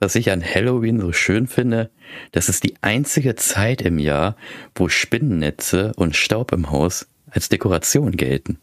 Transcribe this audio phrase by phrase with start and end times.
[0.00, 1.90] was ich an Halloween so schön finde?
[2.32, 4.36] Das ist die einzige Zeit im Jahr,
[4.74, 8.58] wo Spinnennetze und Staub im Haus als Dekoration gelten.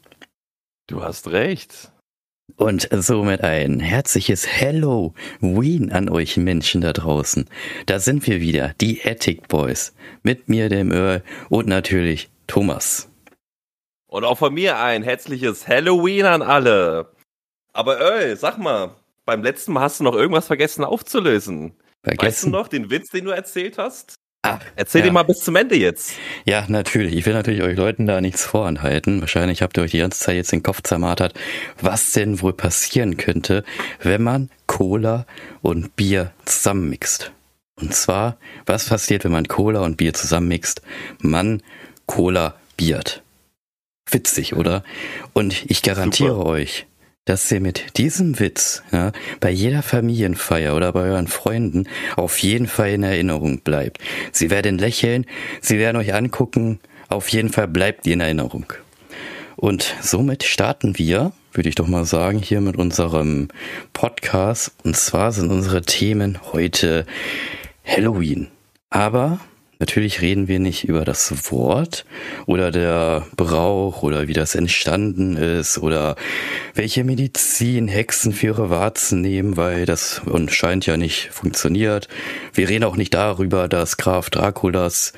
[0.88, 1.92] Du hast recht.
[2.58, 7.50] Und somit ein herzliches Halloween an euch Menschen da draußen.
[7.88, 9.94] Da sind wir wieder, die Attic Boys.
[10.22, 13.10] Mit mir, dem Earl und natürlich Thomas.
[14.08, 17.12] Und auch von mir ein herzliches Halloween an alle.
[17.74, 21.74] Aber Earl, sag mal, beim letzten Mal hast du noch irgendwas vergessen aufzulösen.
[22.04, 22.28] Vergessen?
[22.28, 24.16] Weißt du noch den Witz, den du erzählt hast?
[24.44, 25.06] Ah, Erzähl ja.
[25.06, 26.14] den mal bis zum Ende jetzt.
[26.46, 27.16] Ja, natürlich.
[27.16, 29.22] Ich will natürlich euch Leuten da nichts vorenthalten.
[29.22, 31.34] Wahrscheinlich habt ihr euch die ganze Zeit jetzt den Kopf zermartert,
[31.82, 33.64] was denn wohl passieren könnte,
[34.02, 35.26] wenn man Cola
[35.64, 37.32] und Bier zusammenmixt.
[37.82, 38.38] Und zwar,
[38.68, 40.84] was passiert, wenn man Cola und Bier zusammenmixt?
[41.22, 41.64] Man
[42.06, 43.24] Cola biert.
[44.12, 44.84] Witzig, oder?
[45.34, 46.46] Und ich garantiere Super.
[46.46, 46.86] euch,
[47.26, 52.68] dass ihr mit diesem Witz ja, bei jeder Familienfeier oder bei euren Freunden auf jeden
[52.68, 54.00] Fall in Erinnerung bleibt.
[54.32, 55.26] Sie werden lächeln,
[55.62, 58.66] sie werden euch angucken, auf jeden Fall bleibt ihr in Erinnerung.
[59.56, 63.48] Und somit starten wir, würde ich doch mal sagen, hier mit unserem
[63.94, 64.72] Podcast.
[64.84, 67.06] Und zwar sind unsere Themen heute
[67.86, 68.48] Halloween.
[68.90, 69.40] Aber
[69.80, 72.06] Natürlich reden wir nicht über das Wort
[72.46, 76.16] oder der Brauch oder wie das entstanden ist oder
[76.74, 82.08] welche Medizin Hexen für ihre Warzen nehmen, weil das anscheinend ja nicht funktioniert.
[82.54, 85.14] Wir reden auch nicht darüber, dass Graf Draculas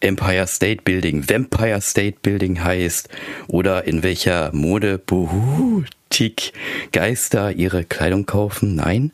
[0.00, 3.08] Empire State Building Vampire State Building heißt
[3.48, 6.52] oder in welcher Mode Boutique
[6.92, 8.74] Geister ihre Kleidung kaufen.
[8.74, 9.12] Nein,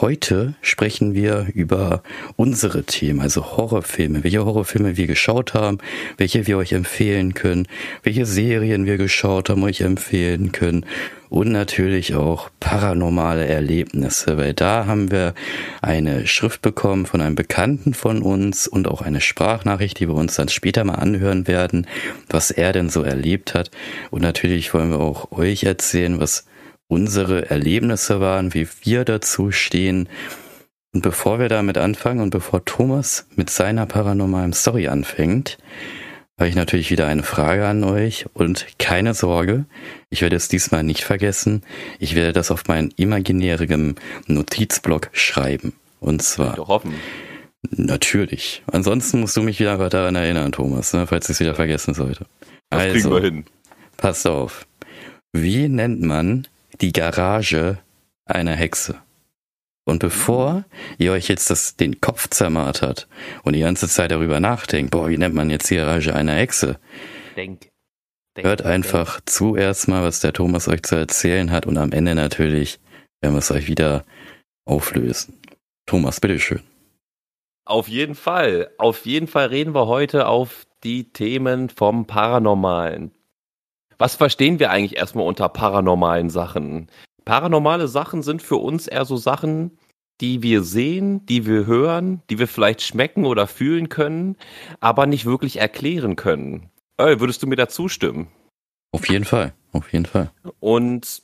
[0.00, 2.04] Heute sprechen wir über
[2.36, 5.78] unsere Themen, also Horrorfilme, welche Horrorfilme wir geschaut haben,
[6.18, 7.66] welche wir euch empfehlen können,
[8.04, 10.86] welche Serien wir geschaut haben, euch empfehlen können
[11.30, 15.34] und natürlich auch paranormale Erlebnisse, weil da haben wir
[15.82, 20.36] eine Schrift bekommen von einem Bekannten von uns und auch eine Sprachnachricht, die wir uns
[20.36, 21.88] dann später mal anhören werden,
[22.28, 23.72] was er denn so erlebt hat.
[24.10, 26.44] Und natürlich wollen wir auch euch erzählen, was
[26.88, 30.08] unsere Erlebnisse waren, wie wir dazu stehen.
[30.92, 35.58] Und bevor wir damit anfangen und bevor Thomas mit seiner paranormalen Story anfängt,
[36.38, 39.66] habe ich natürlich wieder eine Frage an euch und keine Sorge,
[40.08, 41.62] ich werde es diesmal nicht vergessen.
[41.98, 45.72] Ich werde das auf meinen imaginären Notizblock schreiben.
[46.00, 46.54] Und zwar.
[46.54, 46.94] Doch hoffen.
[47.70, 48.62] Natürlich.
[48.70, 52.24] Ansonsten musst du mich wieder daran erinnern, Thomas, ne, falls ich es wieder vergessen sollte.
[52.70, 53.44] Das also, kriegen wir hin.
[53.96, 54.66] Passt auf.
[55.32, 56.46] Wie nennt man
[56.80, 57.78] die Garage
[58.24, 59.00] einer Hexe.
[59.84, 60.64] Und bevor
[60.98, 63.08] ihr euch jetzt das, den Kopf zermartert
[63.42, 66.78] und die ganze Zeit darüber nachdenkt, boah, wie nennt man jetzt die Garage einer Hexe?
[67.36, 67.68] Denk.
[68.36, 69.30] denk Hört einfach denk.
[69.30, 72.78] zuerst mal, was der Thomas euch zu erzählen hat und am Ende natürlich
[73.22, 74.04] werden wir es euch wieder
[74.66, 75.40] auflösen.
[75.86, 76.62] Thomas, bitteschön.
[77.64, 78.70] Auf jeden Fall.
[78.76, 83.10] Auf jeden Fall reden wir heute auf die Themen vom Paranormalen.
[83.98, 86.88] Was verstehen wir eigentlich erstmal unter paranormalen Sachen?
[87.24, 89.76] Paranormale Sachen sind für uns eher so Sachen,
[90.20, 94.36] die wir sehen, die wir hören, die wir vielleicht schmecken oder fühlen können,
[94.80, 96.70] aber nicht wirklich erklären können.
[96.96, 98.28] Äh, würdest du mir da zustimmen?
[98.92, 100.30] Auf jeden Fall, auf jeden Fall.
[100.60, 101.22] Und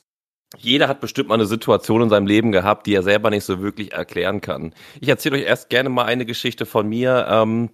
[0.58, 3.60] jeder hat bestimmt mal eine Situation in seinem Leben gehabt, die er selber nicht so
[3.60, 4.74] wirklich erklären kann.
[5.00, 7.26] Ich erzähle euch erst gerne mal eine Geschichte von mir.
[7.28, 7.70] Ähm,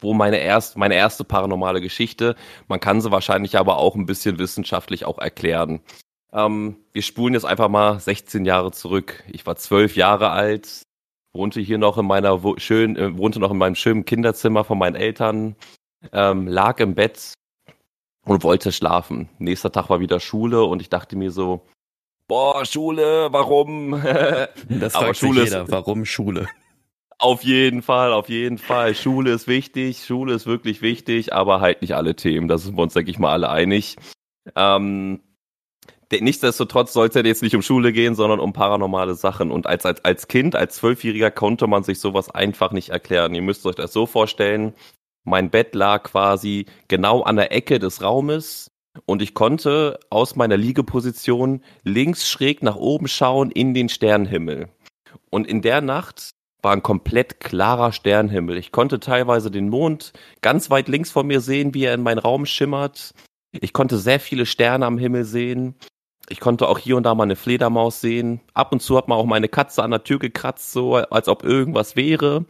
[0.00, 2.36] wo meine erst meine erste paranormale Geschichte,
[2.68, 5.80] man kann sie wahrscheinlich aber auch ein bisschen wissenschaftlich auch erklären.
[6.32, 9.24] Ähm, wir spulen jetzt einfach mal 16 Jahre zurück.
[9.28, 10.82] Ich war zwölf Jahre alt,
[11.32, 14.78] wohnte hier noch in meiner wo, schön, äh, wohnte noch in meinem schönen Kinderzimmer von
[14.78, 15.56] meinen Eltern,
[16.12, 17.34] ähm, lag im Bett
[18.24, 19.28] und wollte schlafen.
[19.38, 21.66] Nächster Tag war wieder Schule und ich dachte mir so,
[22.28, 24.00] boah, Schule, warum?
[24.68, 26.48] das fragt Schule sich jeder, warum Schule?
[27.20, 28.94] Auf jeden Fall, auf jeden Fall.
[28.94, 32.48] Schule ist wichtig, Schule ist wirklich wichtig, aber halt nicht alle Themen.
[32.48, 33.96] Da sind wir uns, denke ich mal, alle einig.
[34.56, 35.20] Ähm,
[36.10, 39.50] nichtsdestotrotz soll es jetzt nicht um Schule gehen, sondern um paranormale Sachen.
[39.50, 43.34] Und als, als, als Kind, als Zwölfjähriger konnte man sich sowas einfach nicht erklären.
[43.34, 44.72] Ihr müsst euch das so vorstellen.
[45.22, 48.70] Mein Bett lag quasi genau an der Ecke des Raumes
[49.04, 54.70] und ich konnte aus meiner Liegeposition links schräg nach oben schauen in den Sternenhimmel.
[55.28, 58.56] Und in der Nacht war ein komplett klarer Sternenhimmel.
[58.56, 60.12] Ich konnte teilweise den Mond
[60.42, 63.14] ganz weit links von mir sehen, wie er in meinen Raum schimmert.
[63.52, 65.74] Ich konnte sehr viele Sterne am Himmel sehen.
[66.28, 68.40] Ich konnte auch hier und da mal eine Fledermaus sehen.
[68.54, 71.42] Ab und zu hat man auch meine Katze an der Tür gekratzt, so als ob
[71.42, 72.44] irgendwas wäre.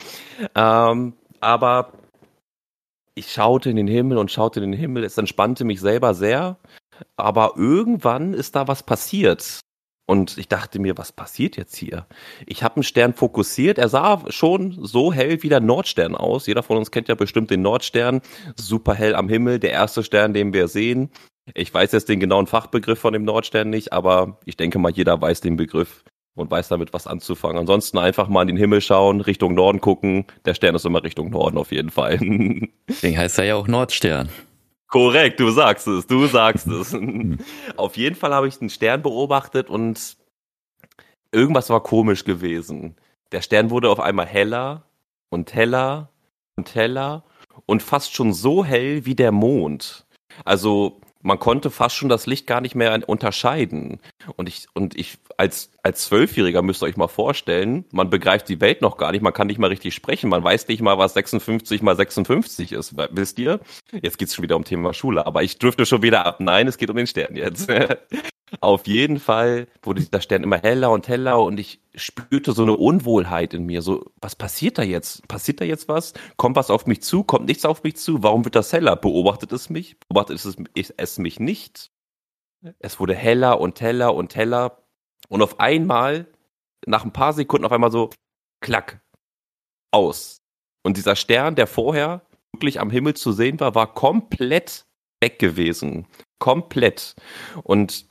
[0.54, 1.92] Ähm, aber
[3.14, 5.04] ich schaute in den Himmel und schaute in den Himmel.
[5.04, 6.58] Es entspannte mich selber sehr.
[7.16, 9.60] Aber irgendwann ist da was passiert.
[10.10, 12.04] Und ich dachte mir, was passiert jetzt hier?
[12.44, 13.78] Ich habe einen Stern fokussiert.
[13.78, 16.48] Er sah schon so hell wie der Nordstern aus.
[16.48, 18.20] Jeder von uns kennt ja bestimmt den Nordstern.
[18.56, 21.10] Super hell am Himmel, der erste Stern, den wir sehen.
[21.54, 25.22] Ich weiß jetzt den genauen Fachbegriff von dem Nordstern nicht, aber ich denke mal, jeder
[25.22, 26.02] weiß den Begriff
[26.34, 27.58] und weiß damit was anzufangen.
[27.58, 30.24] Ansonsten einfach mal in den Himmel schauen, Richtung Norden gucken.
[30.44, 32.18] Der Stern ist immer Richtung Norden auf jeden Fall.
[32.88, 34.28] Deswegen heißt er ja auch Nordstern.
[34.90, 36.94] Korrekt, du sagst es, du sagst es.
[37.76, 40.16] Auf jeden Fall habe ich den Stern beobachtet und
[41.32, 42.96] irgendwas war komisch gewesen.
[43.30, 44.82] Der Stern wurde auf einmal heller
[45.28, 46.10] und heller
[46.56, 47.22] und heller
[47.66, 50.06] und fast schon so hell wie der Mond.
[50.44, 54.00] Also man konnte fast schon das Licht gar nicht mehr unterscheiden.
[54.36, 58.60] Und ich, und ich als, als Zwölfjähriger müsst ihr euch mal vorstellen, man begreift die
[58.60, 61.14] Welt noch gar nicht, man kann nicht mal richtig sprechen, man weiß nicht mal, was
[61.14, 63.60] 56 mal 56 ist, wisst ihr?
[64.02, 66.40] Jetzt geht's schon wieder um Thema Schule, aber ich dürfte schon wieder ab.
[66.40, 67.70] Nein, es geht um den Stern jetzt.
[68.60, 72.76] Auf jeden Fall wurde dieser Stern immer heller und heller und ich spürte so eine
[72.76, 73.82] Unwohlheit in mir.
[73.82, 75.26] So, was passiert da jetzt?
[75.28, 76.14] Passiert da jetzt was?
[76.36, 77.22] Kommt was auf mich zu?
[77.22, 78.22] Kommt nichts auf mich zu?
[78.22, 78.96] Warum wird das heller?
[78.96, 79.98] Beobachtet es mich?
[80.00, 81.90] Beobachtet es, es mich nicht?
[82.78, 84.82] Es wurde heller und heller und heller.
[85.28, 86.26] Und auf einmal,
[86.86, 88.10] nach ein paar Sekunden, auf einmal so,
[88.60, 89.00] klack,
[89.90, 90.38] aus.
[90.82, 92.22] Und dieser Stern, der vorher
[92.52, 94.86] wirklich am Himmel zu sehen war, war komplett
[95.20, 96.06] weg gewesen.
[96.38, 97.14] Komplett.
[97.62, 98.06] Und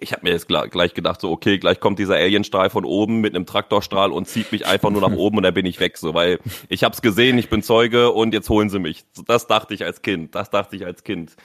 [0.00, 3.34] ich habe mir jetzt gleich gedacht, so, okay, gleich kommt dieser Alienstrahl von oben mit
[3.34, 6.14] einem Traktorstrahl und zieht mich einfach nur nach oben und dann bin ich weg, so,
[6.14, 9.04] weil ich hab's gesehen, ich bin Zeuge und jetzt holen sie mich.
[9.26, 11.36] Das dachte ich als Kind, das dachte ich als Kind.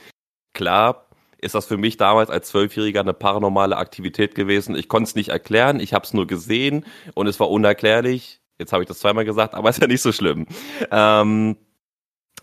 [0.53, 1.05] Klar
[1.37, 4.75] ist das für mich damals als Zwölfjähriger eine paranormale Aktivität gewesen.
[4.75, 8.39] Ich konnte es nicht erklären, ich habe es nur gesehen und es war unerklärlich.
[8.57, 10.47] Jetzt habe ich das zweimal gesagt, aber ist ja nicht so schlimm.
[10.91, 11.57] Ähm,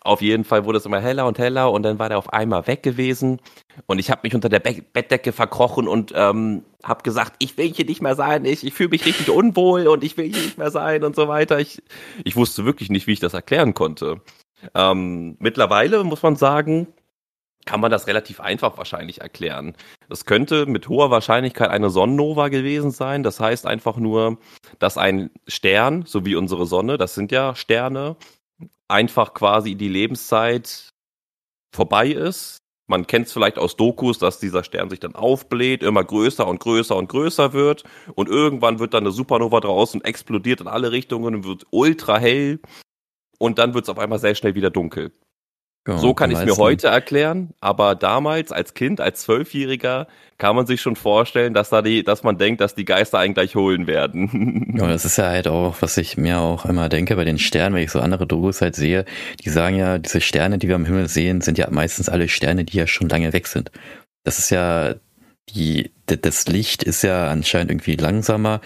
[0.05, 2.67] auf jeden Fall wurde es immer heller und heller und dann war der auf einmal
[2.67, 3.41] weg gewesen
[3.87, 7.73] und ich habe mich unter der Be Bettdecke verkrochen und ähm, habe gesagt, ich will
[7.73, 10.59] hier nicht mehr sein, ich, ich fühle mich richtig unwohl und ich will hier nicht
[10.59, 11.61] mehr sein und so weiter.
[11.61, 11.83] Ich,
[12.25, 14.21] ich wusste wirklich nicht, wie ich das erklären konnte.
[14.75, 16.89] Ähm, mittlerweile muss man sagen,
[17.65, 19.77] kann man das relativ einfach wahrscheinlich erklären.
[20.09, 23.23] Das könnte mit hoher Wahrscheinlichkeit eine Sonnennova gewesen sein.
[23.23, 24.39] Das heißt einfach nur,
[24.81, 28.17] dass ein Stern, so wie unsere Sonne, das sind ja Sterne,
[28.93, 30.91] einfach quasi die Lebenszeit
[31.75, 32.59] vorbei ist.
[32.89, 36.61] Man kennt es vielleicht aus Dokus, dass dieser Stern sich dann aufbläht, immer größer und
[36.61, 37.85] größer und größer wird
[38.15, 42.61] und irgendwann wird dann eine Supernova draußen, explodiert in alle Richtungen und wird ultra hell
[43.39, 45.13] und dann wird es auf einmal sehr schnell wieder dunkel.
[45.85, 50.07] Genau, so kann ich es mir heute erklären, aber damals als Kind, als Zwölfjähriger,
[50.39, 53.35] kann man sich schon vorstellen, dass da die, dass man denkt, dass die Geister einen
[53.35, 54.69] gleich holen werden.
[54.83, 57.77] Ja, das ist ja halt auch, was ich mir auch immer denke bei den Sternen,
[57.77, 59.05] wenn ich so andere Dokus halt sehe,
[59.45, 62.65] die sagen ja, diese Sterne, die wir am Himmel sehen, sind ja meistens alle Sterne,
[62.65, 63.71] die ja schon lange weg sind.
[64.25, 64.95] Das ist ja,
[65.51, 68.61] die, das Licht ist ja anscheinend irgendwie langsamer.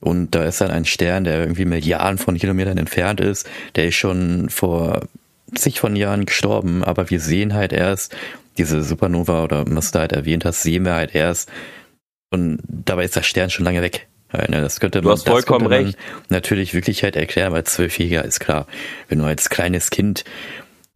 [0.00, 3.94] Und da ist dann ein Stern, der irgendwie Milliarden von Kilometern entfernt ist, der ist
[3.94, 5.02] schon vor
[5.54, 8.16] zig von Jahren gestorben, aber wir sehen halt erst
[8.58, 11.50] diese Supernova oder was du halt erwähnt hast, sehen wir halt erst
[12.30, 14.08] und dabei ist der Stern schon lange weg.
[14.32, 15.98] Ne, das könnte man, du hast vollkommen recht.
[16.30, 18.66] natürlich wirklich halt erklären, weil Zwölfjähriger ist klar.
[19.08, 20.24] Wenn du als kleines Kind,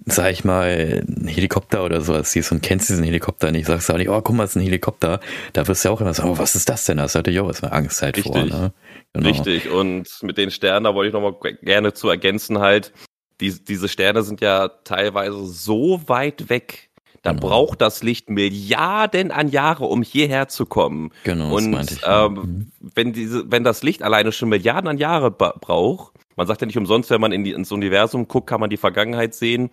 [0.06, 3.92] sag ich mal, einen Helikopter oder sowas siehst und kennst diesen Helikopter nicht, sagst du
[3.92, 5.20] auch nicht, oh, guck mal, das ist ein Helikopter.
[5.52, 6.96] Da wirst du ja auch immer sagen, oh, was ist das denn?
[6.96, 8.32] Das hatte ich auch erstmal Angst halt Richtig.
[8.32, 8.42] vor.
[8.42, 8.72] Ne?
[9.12, 9.28] Genau.
[9.28, 9.70] Richtig.
[9.70, 12.92] Und mit den Sternen, da wollte ich nochmal gerne zu ergänzen halt,
[13.40, 16.90] die, diese Sterne sind ja teilweise so weit weg.
[17.22, 17.48] Da genau.
[17.48, 21.10] braucht das Licht Milliarden an Jahre, um hierher zu kommen.
[21.24, 21.56] Genau.
[21.56, 22.72] Und das ähm, mhm.
[22.94, 26.78] wenn diese, wenn das Licht alleine schon Milliarden an Jahre braucht, man sagt ja nicht
[26.78, 29.70] umsonst, wenn man in die, ins Universum guckt, kann man die Vergangenheit sehen,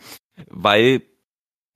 [0.49, 1.03] weil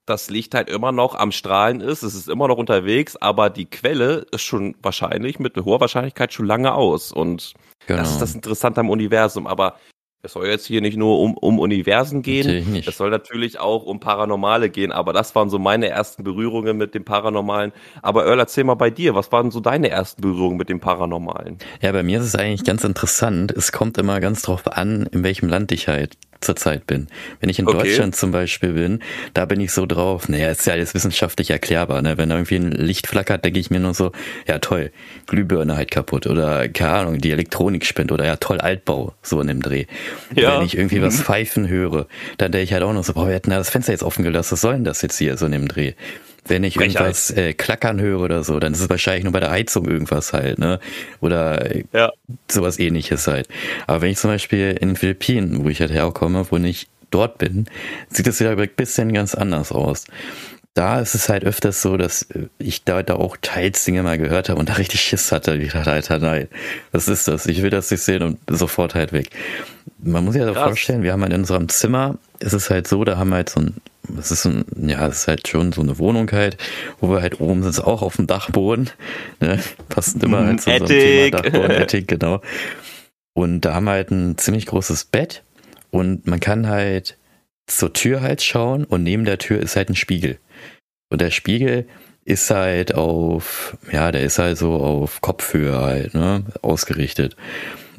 [0.06, 3.66] das Licht halt immer noch am Strahlen ist, es ist immer noch unterwegs, aber die
[3.66, 7.12] Quelle ist schon wahrscheinlich mit hoher Wahrscheinlichkeit schon lange aus.
[7.12, 7.52] Und
[7.86, 8.00] genau.
[8.00, 9.46] das ist das Interessante am Universum.
[9.46, 9.76] Aber
[10.22, 14.00] es soll jetzt hier nicht nur um, um Universen gehen, es soll natürlich auch um
[14.00, 17.72] Paranormale gehen, aber das waren so meine ersten Berührungen mit dem Paranormalen.
[18.02, 21.58] Aber Earl, erzähl mal bei dir, was waren so deine ersten Berührungen mit dem Paranormalen?
[21.80, 23.52] Ja, bei mir ist es eigentlich ganz interessant.
[23.52, 27.08] Es kommt immer ganz drauf an, in welchem Land ich halt zurzeit bin.
[27.40, 27.78] Wenn ich in okay.
[27.78, 29.00] Deutschland zum Beispiel bin,
[29.34, 32.18] da bin ich so drauf, naja, ist ja alles wissenschaftlich erklärbar, ne?
[32.18, 34.12] Wenn da irgendwie ein Licht flackert, denke ich mir nur so,
[34.46, 34.90] ja toll,
[35.26, 39.48] Glühbirne halt kaputt oder keine Ahnung, die Elektronik spinnt oder ja toll, Altbau, so in
[39.48, 39.86] dem Dreh.
[40.34, 40.58] Ja.
[40.58, 41.22] Wenn ich irgendwie was mhm.
[41.22, 43.92] pfeifen höre, dann denke ich halt auch noch so, boah, wir hätten ja das Fenster
[43.92, 45.94] jetzt offen gelassen, was soll denn das jetzt hier so in dem Dreh?
[46.48, 46.96] Wenn ich Frechheit.
[46.96, 50.32] irgendwas äh, klackern höre oder so, dann ist es wahrscheinlich nur bei der Heizung irgendwas
[50.32, 50.80] halt, ne?
[51.20, 52.12] Oder ja.
[52.50, 53.48] sowas ähnliches halt.
[53.86, 57.38] Aber wenn ich zum Beispiel in den Philippinen, wo ich halt herkomme, wo ich dort
[57.38, 57.66] bin,
[58.08, 60.06] sieht es wieder ein bisschen ganz anders aus.
[60.74, 62.28] da ist es halt öfters so, dass
[62.58, 65.56] ich da, da auch teils Dinge mal gehört habe und da richtig Schiss hatte.
[65.56, 66.46] Ich dachte, Alter, nein,
[66.92, 67.46] was ist das?
[67.46, 69.30] Ich will das nicht sehen und sofort halt weg.
[69.98, 72.86] Man muss sich ja halt vorstellen, wir haben halt in unserem Zimmer, ist es halt
[72.86, 73.74] so, da haben wir halt so ein,
[74.18, 76.56] es ist ein, ja, es ist halt schon so eine Wohnung halt,
[77.00, 78.90] wo wir halt oben sind, auch auf dem Dachboden,
[79.40, 79.58] ne?
[79.88, 82.40] Passt immer halt zu so einem Thema Dachboden, Attic, genau.
[83.34, 85.42] Und da haben wir halt ein ziemlich großes Bett
[85.90, 87.16] und man kann halt
[87.66, 90.38] zur Tür halt schauen und neben der Tür ist halt ein Spiegel.
[91.10, 91.86] Und der Spiegel
[92.24, 97.36] ist halt auf, ja, der ist halt so auf Kopfhöhe halt, ne, ausgerichtet.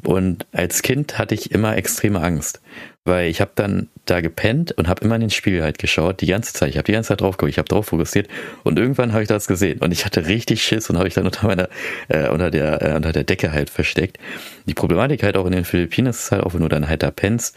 [0.04, 2.60] Und als Kind hatte ich immer extreme Angst,
[3.04, 6.26] weil ich habe dann da gepennt und habe immer in den Spiegel halt geschaut, die
[6.26, 6.70] ganze Zeit.
[6.70, 8.28] Ich habe die ganze Zeit drauf geguckt, ich habe drauf fokussiert
[8.64, 11.26] und irgendwann habe ich das gesehen und ich hatte richtig Schiss und habe ich dann
[11.26, 11.68] unter meiner
[12.08, 14.18] äh, unter der äh, unter der Decke halt versteckt.
[14.66, 17.10] Die Problematik halt auch in den Philippinen ist halt auch, wenn du dann halt da
[17.10, 17.56] pennst,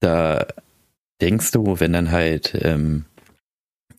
[0.00, 0.46] da
[1.20, 3.04] denkst du, wenn dann halt ähm,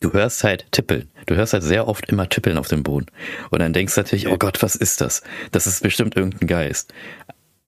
[0.00, 1.08] du hörst halt tippeln.
[1.26, 3.06] Du hörst halt sehr oft immer tippeln auf dem Boden.
[3.50, 5.22] Und dann denkst du natürlich, oh Gott, was ist das?
[5.52, 6.92] Das ist bestimmt irgendein Geist.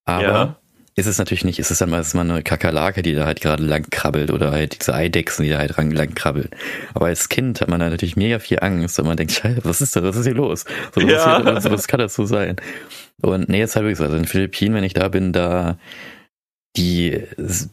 [0.05, 0.57] Aber ja.
[0.95, 1.59] ist es natürlich nicht.
[1.59, 4.95] Es ist dann mal, eine Kakerlake, die da halt gerade lang krabbelt oder halt diese
[4.95, 6.51] Eidechsen, die da halt lang krabbeln.
[6.95, 9.81] Aber als Kind hat man da natürlich mega viel Angst und man denkt, Scheiße, was
[9.81, 10.03] ist das?
[10.03, 10.65] Was ist hier los?
[10.95, 11.45] So, ja.
[11.45, 12.57] was, was kann das so sein?
[13.21, 14.05] Und nee, jetzt halt wirklich so.
[14.05, 15.79] Also in den Philippinen, wenn ich da bin, da
[16.77, 17.23] die,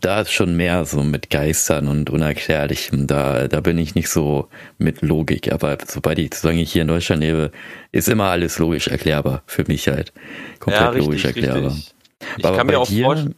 [0.01, 3.07] da ist schon mehr so mit Geistern und Unerklärlichem.
[3.07, 5.53] Da, da bin ich nicht so mit Logik.
[5.53, 7.51] Aber sobald ich, solange ich hier in Deutschland lebe,
[7.91, 10.11] ist immer alles logisch erklärbar für mich halt.
[10.59, 11.71] Komplett ja, richtig, logisch erklärbar.
[11.71, 11.95] Richtig.
[12.37, 13.35] Ich aber kann mir auch vorstellen,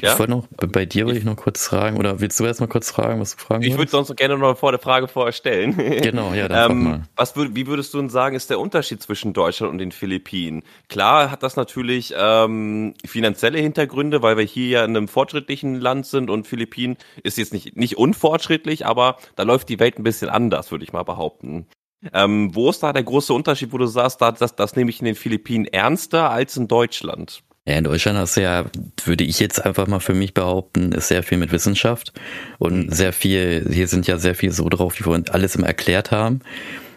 [0.00, 0.12] ja?
[0.12, 2.68] Ich wollte noch, bei dir wollte ich noch kurz fragen, oder willst du erst mal
[2.68, 5.76] kurz fragen, was du fragen Ich würde sonst gerne noch vor der Frage vorher stellen.
[6.00, 7.02] Genau, ja, dann ähm, mal.
[7.16, 10.62] Was würd, wie würdest du denn sagen, ist der Unterschied zwischen Deutschland und den Philippinen?
[10.88, 16.06] Klar hat das natürlich ähm, finanzielle Hintergründe, weil wir hier ja in einem fortschrittlichen Land
[16.06, 20.30] sind und Philippinen ist jetzt nicht, nicht unfortschrittlich, aber da läuft die Welt ein bisschen
[20.30, 21.66] anders, würde ich mal behaupten.
[22.14, 25.06] Ähm, wo ist da der große Unterschied, wo du sagst, das, das nehme ich in
[25.06, 27.42] den Philippinen ernster als in Deutschland?
[27.70, 28.64] Ja, in Deutschland hast du ja,
[29.04, 32.12] würde ich jetzt einfach mal für mich behaupten, ist sehr viel mit Wissenschaft
[32.58, 32.92] und mhm.
[32.92, 36.40] sehr viel, hier sind ja sehr viel so drauf, die wollen alles immer erklärt haben.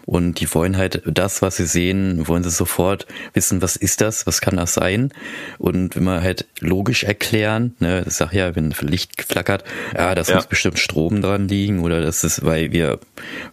[0.06, 4.26] Und die wollen halt das, was sie sehen, wollen sie sofort wissen, was ist das,
[4.26, 5.12] was kann das sein?
[5.58, 10.28] Und wenn man halt logisch erklären, ne, ich sag ja, wenn Licht flackert, ja, das
[10.28, 10.36] ja.
[10.36, 12.98] muss bestimmt Strom dran liegen oder das ist, weil wir,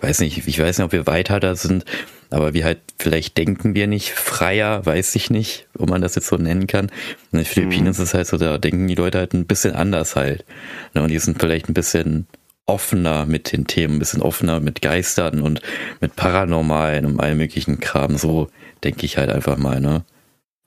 [0.02, 1.86] weiß nicht, ich weiß nicht, ob wir weiter da sind,
[2.32, 6.28] aber wir halt, vielleicht denken wir nicht freier, weiß ich nicht, ob man das jetzt
[6.28, 6.90] so nennen kann.
[7.32, 7.92] In den Philippinen mhm.
[7.92, 10.46] ist es halt so, da denken die Leute halt ein bisschen anders halt.
[10.94, 12.28] Ne, und die sind vielleicht ein bisschen
[12.66, 15.62] offener mit den Themen, ein bisschen offener mit Geistern und
[16.00, 18.18] mit Paranormalen und allem möglichen Kram.
[18.18, 18.48] So
[18.84, 20.04] denke ich halt einfach mal, ne?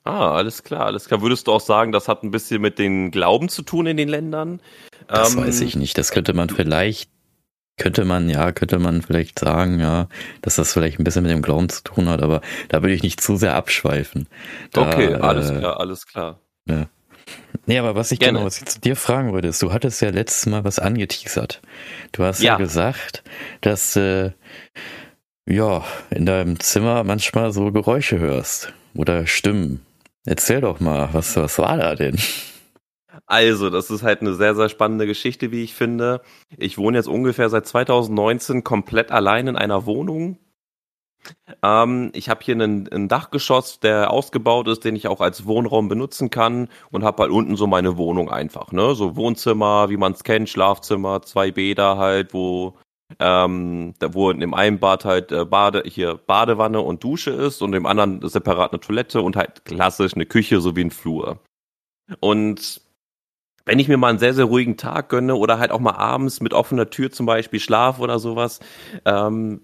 [0.03, 1.21] Ah, alles klar, alles klar.
[1.21, 4.07] Würdest du auch sagen, das hat ein bisschen mit den Glauben zu tun in den
[4.07, 4.61] Ländern?
[5.07, 5.97] Das ähm, weiß ich nicht.
[5.97, 7.09] Das könnte man vielleicht,
[7.77, 10.07] könnte man, ja, könnte man vielleicht sagen, ja,
[10.43, 13.01] dass das vielleicht ein bisschen mit dem Glauben zu tun hat, aber da würde ich
[13.01, 14.27] nicht zu sehr abschweifen.
[14.71, 16.39] Da, okay, alles äh, klar, alles klar.
[16.67, 16.85] Ja.
[17.65, 18.39] Nee, aber was ich Gerne.
[18.39, 21.61] genau, was ich zu dir fragen würde, ist, du hattest ja letztes Mal was angeteasert.
[22.11, 23.23] Du hast ja, ja gesagt,
[23.61, 24.31] dass äh,
[25.47, 29.85] ja in deinem Zimmer manchmal so Geräusche hörst oder Stimmen.
[30.25, 32.17] Erzähl doch mal, was, was war da denn?
[33.27, 36.21] Also, das ist halt eine sehr, sehr spannende Geschichte, wie ich finde.
[36.57, 40.37] Ich wohne jetzt ungefähr seit 2019 komplett allein in einer Wohnung.
[41.63, 45.87] Ähm, ich habe hier einen, ein Dachgeschoss, der ausgebaut ist, den ich auch als Wohnraum
[45.87, 48.95] benutzen kann und habe halt unten so meine Wohnung einfach, ne?
[48.95, 52.75] So Wohnzimmer, wie man es kennt, Schlafzimmer, zwei Bäder halt, wo
[53.19, 57.61] ähm, da wo in dem einen Bad halt äh, Bade hier Badewanne und Dusche ist
[57.61, 61.39] und im anderen separat eine Toilette und halt klassisch eine Küche sowie ein Flur.
[62.19, 62.81] Und
[63.65, 66.39] wenn ich mir mal einen sehr, sehr ruhigen Tag gönne oder halt auch mal abends
[66.41, 68.59] mit offener Tür zum Beispiel schlafe oder sowas,
[69.05, 69.61] ähm,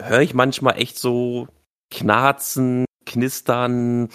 [0.00, 1.48] höre ich manchmal echt so
[1.90, 4.08] Knarzen, Knistern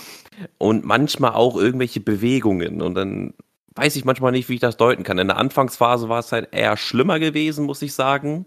[0.58, 2.82] und manchmal auch irgendwelche Bewegungen.
[2.82, 3.34] Und dann
[3.76, 5.20] weiß ich manchmal nicht, wie ich das deuten kann.
[5.20, 8.46] In der Anfangsphase war es halt eher schlimmer gewesen, muss ich sagen.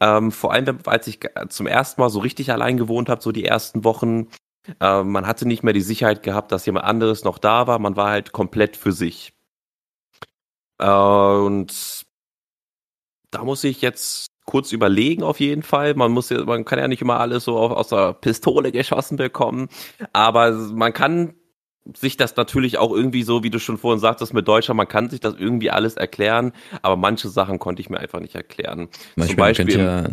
[0.00, 3.44] Ähm, vor allem, als ich zum ersten Mal so richtig allein gewohnt habe, so die
[3.44, 4.28] ersten Wochen.
[4.80, 7.78] Äh, man hatte nicht mehr die Sicherheit gehabt, dass jemand anderes noch da war.
[7.78, 9.34] Man war halt komplett für sich.
[10.78, 12.04] Äh, und
[13.30, 15.94] da muss ich jetzt kurz überlegen auf jeden Fall.
[15.94, 19.68] Man muss ja, man kann ja nicht immer alles so aus der Pistole geschossen bekommen,
[20.12, 21.34] aber man kann
[21.96, 25.10] sich das natürlich auch irgendwie so, wie du schon vorhin sagtest, mit Deutschland, man kann
[25.10, 28.88] sich das irgendwie alles erklären, aber manche Sachen konnte ich mir einfach nicht erklären.
[29.16, 30.04] Manchmal Zum Beispiel, ja,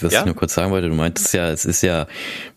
[0.00, 0.20] was ja?
[0.20, 2.06] ich nur kurz sagen wollte, du meintest ja, es ist ja,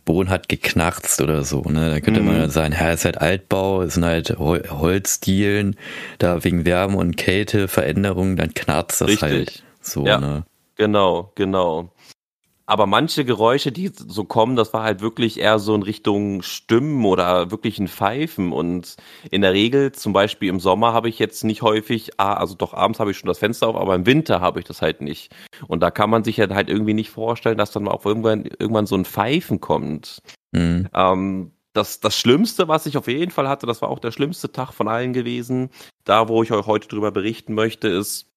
[0.03, 1.89] Boden hat geknarzt oder so, ne?
[1.89, 2.27] Da könnte mhm.
[2.27, 5.77] man sagen, ja, es ist halt Altbau, es sind halt Holzdielen,
[6.17, 9.21] da wegen Wärme und Kälte, Veränderungen, dann knarzt das Richtig.
[9.21, 10.19] halt so, ja.
[10.19, 10.43] ne?
[10.79, 11.91] Genau, genau.
[12.65, 17.03] Aber manche Geräusche, die so kommen, das war halt wirklich eher so in Richtung Stimmen
[17.03, 18.53] oder wirklich ein Pfeifen.
[18.53, 18.95] Und
[19.29, 22.99] in der Regel, zum Beispiel im Sommer, habe ich jetzt nicht häufig, also doch abends
[22.99, 25.35] habe ich schon das Fenster auf, aber im Winter habe ich das halt nicht.
[25.67, 28.95] Und da kann man sich halt irgendwie nicht vorstellen, dass dann auch irgendwann, irgendwann so
[28.95, 30.21] ein Pfeifen kommt.
[30.51, 30.87] Mhm.
[30.93, 34.51] Ähm, das, das Schlimmste, was ich auf jeden Fall hatte, das war auch der schlimmste
[34.51, 35.71] Tag von allen gewesen.
[36.05, 38.28] Da, wo ich euch heute drüber berichten möchte, ist,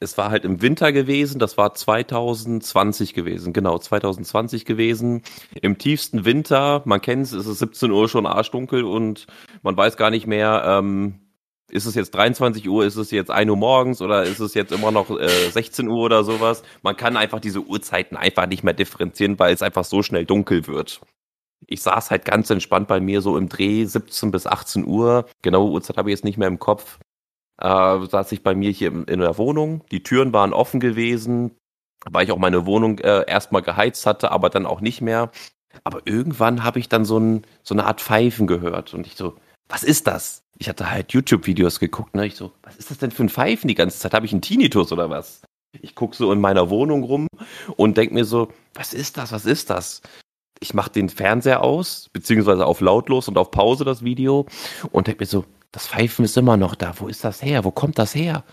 [0.00, 5.22] es war halt im Winter gewesen, das war 2020 gewesen, genau, 2020 gewesen.
[5.60, 9.26] Im tiefsten Winter, man kennt es, ist es 17 Uhr schon arschdunkel und
[9.62, 11.20] man weiß gar nicht mehr, ähm,
[11.70, 14.72] ist es jetzt 23 Uhr, ist es jetzt 1 Uhr morgens oder ist es jetzt
[14.72, 16.62] immer noch äh, 16 Uhr oder sowas?
[16.82, 20.66] Man kann einfach diese Uhrzeiten einfach nicht mehr differenzieren, weil es einfach so schnell dunkel
[20.66, 21.00] wird.
[21.66, 25.26] Ich saß halt ganz entspannt bei mir so im Dreh 17 bis 18 Uhr.
[25.42, 26.98] Genaue Uhrzeit habe ich jetzt nicht mehr im Kopf
[27.60, 29.82] äh, saß ich bei mir hier in, der Wohnung.
[29.90, 31.52] Die Türen waren offen gewesen,
[32.10, 35.30] weil ich auch meine Wohnung äh, erstmal geheizt hatte, aber dann auch nicht mehr.
[35.84, 39.36] Aber irgendwann habe ich dann so, ein, so eine Art Pfeifen gehört und ich so,
[39.68, 40.42] was ist das?
[40.58, 42.26] Ich hatte halt YouTube-Videos geguckt, ne?
[42.26, 44.14] Ich so, was ist das denn für ein Pfeifen die ganze Zeit?
[44.14, 45.42] Habe ich einen Tinnitus oder was?
[45.80, 47.28] Ich gucke so in meiner Wohnung rum
[47.76, 49.30] und denke mir so, was ist das?
[49.30, 50.02] Was ist das?
[50.58, 54.46] Ich mache den Fernseher aus, beziehungsweise auf lautlos und auf Pause das Video
[54.90, 56.94] und denke mir so, das Pfeifen ist immer noch da.
[56.98, 57.64] Wo ist das her?
[57.64, 58.44] Wo kommt das her?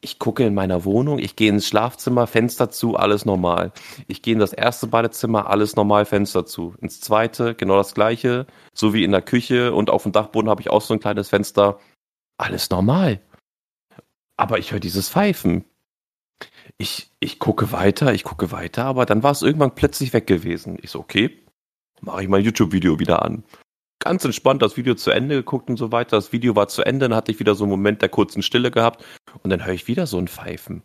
[0.00, 3.72] Ich gucke in meiner Wohnung, ich gehe ins Schlafzimmer, Fenster zu, alles normal.
[4.06, 6.74] Ich gehe in das erste Badezimmer, alles normal, Fenster zu.
[6.80, 10.60] Ins zweite, genau das gleiche, so wie in der Küche und auf dem Dachboden habe
[10.60, 11.80] ich auch so ein kleines Fenster.
[12.36, 13.20] Alles normal.
[14.36, 15.64] Aber ich höre dieses Pfeifen.
[16.76, 20.78] Ich, ich gucke weiter, ich gucke weiter, aber dann war es irgendwann plötzlich weg gewesen.
[20.80, 21.42] Ich so, okay,
[22.02, 23.42] mache ich mein YouTube-Video wieder an
[23.98, 26.16] ganz entspannt das Video zu Ende geguckt und so weiter.
[26.16, 28.70] Das Video war zu Ende, dann hatte ich wieder so einen Moment der kurzen Stille
[28.70, 29.04] gehabt
[29.42, 30.82] und dann höre ich wieder so ein Pfeifen.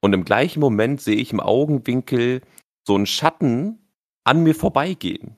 [0.00, 2.40] Und im gleichen Moment sehe ich im Augenwinkel
[2.86, 3.78] so einen Schatten
[4.24, 5.36] an mir vorbeigehen.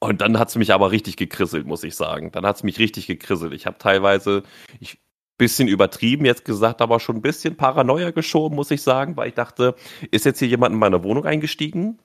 [0.00, 2.32] Und dann hat es mich aber richtig gekrisselt, muss ich sagen.
[2.32, 3.52] Dann hat es mich richtig gekrisselt.
[3.52, 4.42] Ich habe teilweise,
[4.80, 4.98] ich
[5.38, 9.34] bisschen übertrieben jetzt gesagt, aber schon ein bisschen Paranoia geschoben, muss ich sagen, weil ich
[9.34, 9.74] dachte,
[10.10, 11.98] ist jetzt hier jemand in meine Wohnung eingestiegen?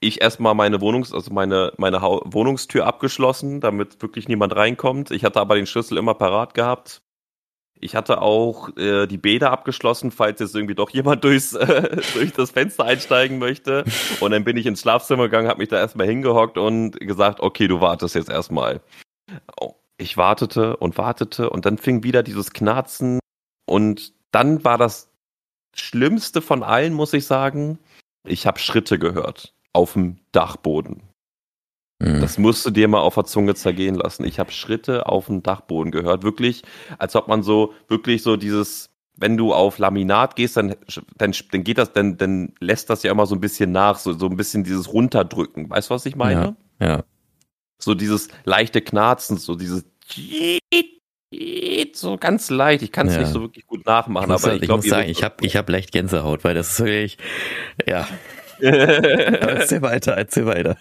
[0.00, 5.10] Ich erstmal meine Wohnungs-, also meine, meine Wohnungstür abgeschlossen, damit wirklich niemand reinkommt.
[5.10, 7.02] Ich hatte aber den Schlüssel immer parat gehabt.
[7.80, 12.32] Ich hatte auch äh, die Bäder abgeschlossen, falls jetzt irgendwie doch jemand durchs, äh, durch
[12.32, 13.84] das Fenster einsteigen möchte.
[14.20, 17.68] Und dann bin ich ins Schlafzimmer gegangen, habe mich da erstmal hingehockt und gesagt, okay,
[17.68, 18.80] du wartest jetzt erstmal.
[19.60, 23.20] Oh, ich wartete und wartete und dann fing wieder dieses Knarzen
[23.66, 25.10] und dann war das
[25.74, 27.78] Schlimmste von allen, muss ich sagen.
[28.28, 31.02] Ich habe Schritte gehört auf dem Dachboden.
[32.00, 32.20] Mhm.
[32.20, 34.24] Das musst du dir mal auf der Zunge zergehen lassen.
[34.24, 36.22] Ich habe Schritte auf dem Dachboden gehört.
[36.22, 36.62] Wirklich,
[36.98, 40.76] als ob man so, wirklich so dieses, wenn du auf Laminat gehst, dann,
[41.16, 44.12] dann, dann geht das, dann, dann lässt das ja immer so ein bisschen nach, so,
[44.12, 45.68] so ein bisschen dieses Runterdrücken.
[45.68, 46.56] Weißt du, was ich meine?
[46.80, 46.86] Ja.
[46.86, 47.04] ja.
[47.78, 49.84] So dieses leichte Knarzen, so dieses
[51.92, 52.82] so ganz leicht.
[52.82, 53.20] Ich kann es ja.
[53.20, 55.34] nicht so wirklich gut nachmachen, ich aber ich, ich glaube, ich muss sagen, ich habe
[55.44, 57.18] ich hab leicht Gänsehaut, weil das ist wirklich,
[57.86, 58.08] ja.
[58.60, 60.76] erzähl weiter, erzähl weiter.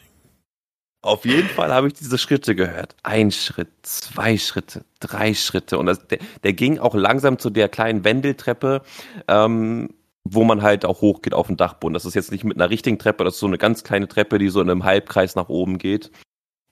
[1.03, 2.95] Auf jeden Fall habe ich diese Schritte gehört.
[3.03, 5.77] Ein Schritt, zwei Schritte, drei Schritte.
[5.77, 8.81] Und das, der, der ging auch langsam zu der kleinen Wendeltreppe,
[9.27, 9.89] ähm,
[10.23, 11.93] wo man halt auch hochgeht auf den Dachboden.
[11.93, 14.39] Das ist jetzt nicht mit einer richtigen Treppe, das ist so eine ganz kleine Treppe,
[14.39, 16.11] die so in einem Halbkreis nach oben geht.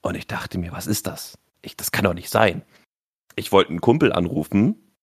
[0.01, 1.37] Und ich dachte mir, was ist das?
[1.61, 2.63] Ich, das kann doch nicht sein.
[3.35, 4.93] Ich wollte einen Kumpel anrufen,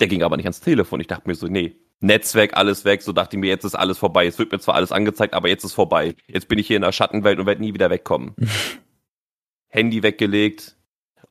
[0.00, 1.00] der ging aber nicht ans Telefon.
[1.00, 3.02] Ich dachte mir so, nee, Netzwerk, alles weg.
[3.02, 4.24] So dachte ich mir, jetzt ist alles vorbei.
[4.24, 6.14] Jetzt wird mir zwar alles angezeigt, aber jetzt ist vorbei.
[6.26, 8.34] Jetzt bin ich hier in der Schattenwelt und werde nie wieder wegkommen.
[9.68, 10.76] Handy weggelegt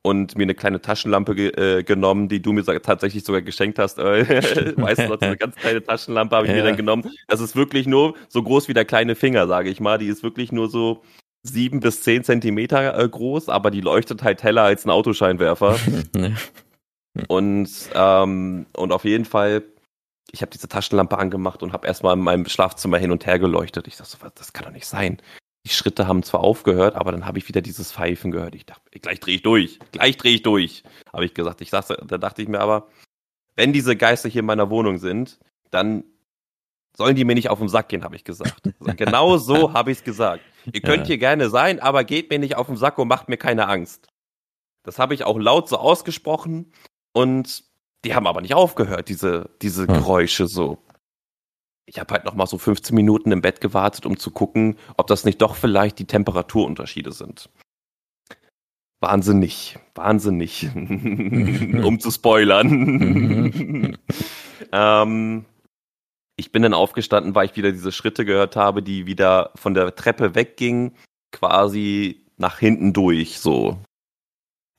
[0.01, 3.97] und mir eine kleine Taschenlampe äh, genommen, die du mir tatsächlich sogar geschenkt hast.
[3.99, 6.58] Weißt du noch, so eine ganz kleine Taschenlampe habe ich ja.
[6.58, 7.12] mir dann genommen.
[7.28, 9.97] Das ist wirklich nur so groß wie der kleine Finger, sage ich mal.
[9.97, 11.01] Die ist wirklich nur so
[11.47, 15.77] sieben bis zehn Zentimeter äh, groß, aber die leuchtet halt heller als ein Autoscheinwerfer.
[17.27, 19.63] und, ähm, und auf jeden Fall
[20.31, 23.88] ich habe diese Taschenlampe angemacht und habe erstmal in meinem Schlafzimmer hin und her geleuchtet.
[23.88, 25.21] Ich dachte so, das kann doch nicht sein.
[25.65, 28.53] Die Schritte haben zwar aufgehört, aber dann habe ich wieder dieses Pfeifen gehört.
[28.53, 31.62] Ich dachte, gleich drehe ich durch, gleich drehe ich durch, habe ich gesagt.
[31.62, 32.88] Ich dachte, da dachte ich mir aber,
[33.55, 35.39] wenn diese Geister hier in meiner Wohnung sind,
[35.71, 36.03] dann
[36.95, 38.62] sollen die mir nicht auf den Sack gehen, habe ich gesagt.
[38.97, 40.43] genau so habe ich es gesagt.
[40.71, 41.08] Ihr könnt ja.
[41.08, 44.08] hier gerne sein, aber geht mir nicht auf den Sack und macht mir keine Angst.
[44.84, 46.71] Das habe ich auch laut so ausgesprochen
[47.13, 47.63] und
[48.04, 49.93] die haben aber nicht aufgehört, diese, diese hm.
[49.95, 50.78] Geräusche so.
[51.88, 55.08] Ich habe halt noch mal so 15 Minuten im Bett gewartet, um zu gucken, ob
[55.08, 57.49] das nicht doch vielleicht die Temperaturunterschiede sind.
[59.01, 63.97] Wahnsinnig, wahnsinnig, um zu spoilern.
[64.71, 65.45] ähm,
[66.38, 69.95] ich bin dann aufgestanden, weil ich wieder diese Schritte gehört habe, die wieder von der
[69.95, 70.95] Treppe weggingen,
[71.32, 73.78] quasi nach hinten durch, so.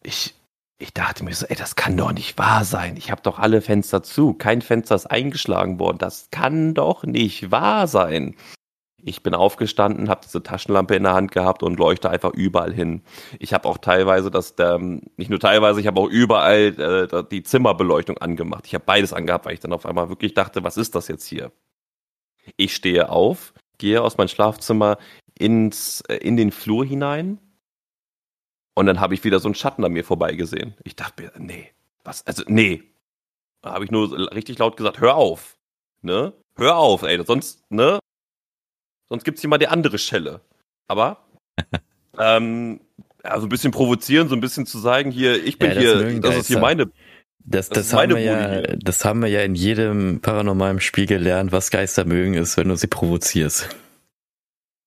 [0.03, 0.35] Ich,
[0.79, 2.97] ich dachte mir so, ey, das kann doch nicht wahr sein.
[2.97, 4.35] Ich habe doch alle Fenster zu.
[4.35, 5.99] Kein Fenster ist eingeschlagen worden.
[5.99, 8.37] Das kann doch nicht wahr sein.
[9.09, 13.03] Ich bin aufgestanden, habe diese Taschenlampe in der Hand gehabt und leuchte einfach überall hin.
[13.39, 17.45] Ich habe auch teilweise das, der, nicht nur teilweise, ich habe auch überall äh, die
[17.45, 18.67] Zimmerbeleuchtung angemacht.
[18.67, 21.25] Ich habe beides angehabt, weil ich dann auf einmal wirklich dachte, was ist das jetzt
[21.25, 21.53] hier?
[22.57, 24.99] Ich stehe auf, gehe aus meinem Schlafzimmer
[25.39, 27.39] ins, äh, in den Flur hinein
[28.75, 30.75] und dann habe ich wieder so einen Schatten an mir vorbeigesehen.
[30.83, 31.71] Ich dachte mir, nee,
[32.03, 32.83] was, also nee.
[33.63, 35.57] Da habe ich nur richtig laut gesagt, hör auf.
[36.03, 36.33] Ne?
[36.57, 38.01] Hör auf, ey, sonst, ne?
[39.09, 40.41] Sonst gibt's hier mal die andere Schelle.
[40.89, 41.27] Aber,
[42.19, 42.81] ähm,
[43.23, 46.21] also ein bisschen provozieren, so ein bisschen zu sagen, hier, ich bin ja, das hier,
[46.21, 46.91] das ist hier meine.
[47.49, 51.53] Das, das, das haben wir ja, das haben wir ja in jedem paranormalen Spiel gelernt,
[51.53, 53.69] was Geister mögen, ist, wenn du sie provozierst.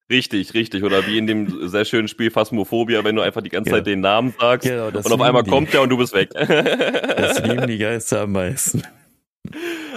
[0.10, 0.84] Richtig, richtig.
[0.84, 4.02] Oder wie in dem sehr schönen Spiel Phasmophobia, wenn du einfach die ganze Zeit den
[4.02, 5.52] Namen sagst genau, und auf einmal die.
[5.52, 6.32] kommt der und du bist weg.
[6.34, 8.82] das lieben die Geister am meisten.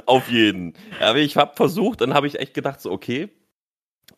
[0.06, 0.74] Auf jeden.
[1.00, 3.30] Aber ich habe versucht, dann habe ich echt gedacht, so, okay,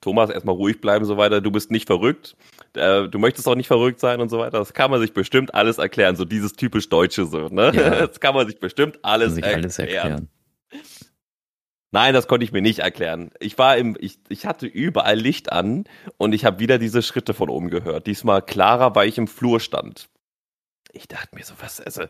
[0.04, 2.36] Thomas, erstmal ruhig bleiben so weiter, du bist nicht verrückt,
[2.74, 4.58] äh, du möchtest auch nicht verrückt sein und so weiter.
[4.58, 7.72] Das kann man sich bestimmt alles erklären, so dieses typisch Deutsche so, ne?
[7.74, 7.94] Ja.
[8.06, 9.62] Das kann man sich bestimmt alles, sich erklären.
[9.62, 10.28] alles erklären.
[11.90, 13.30] Nein, das konnte ich mir nicht erklären.
[13.40, 15.84] Ich war im, ich, ich hatte überall Licht an
[16.18, 18.06] und ich habe wieder diese Schritte von oben gehört.
[18.06, 20.10] Diesmal klarer, weil ich im Flur stand.
[20.92, 22.04] Ich dachte mir so, was, also,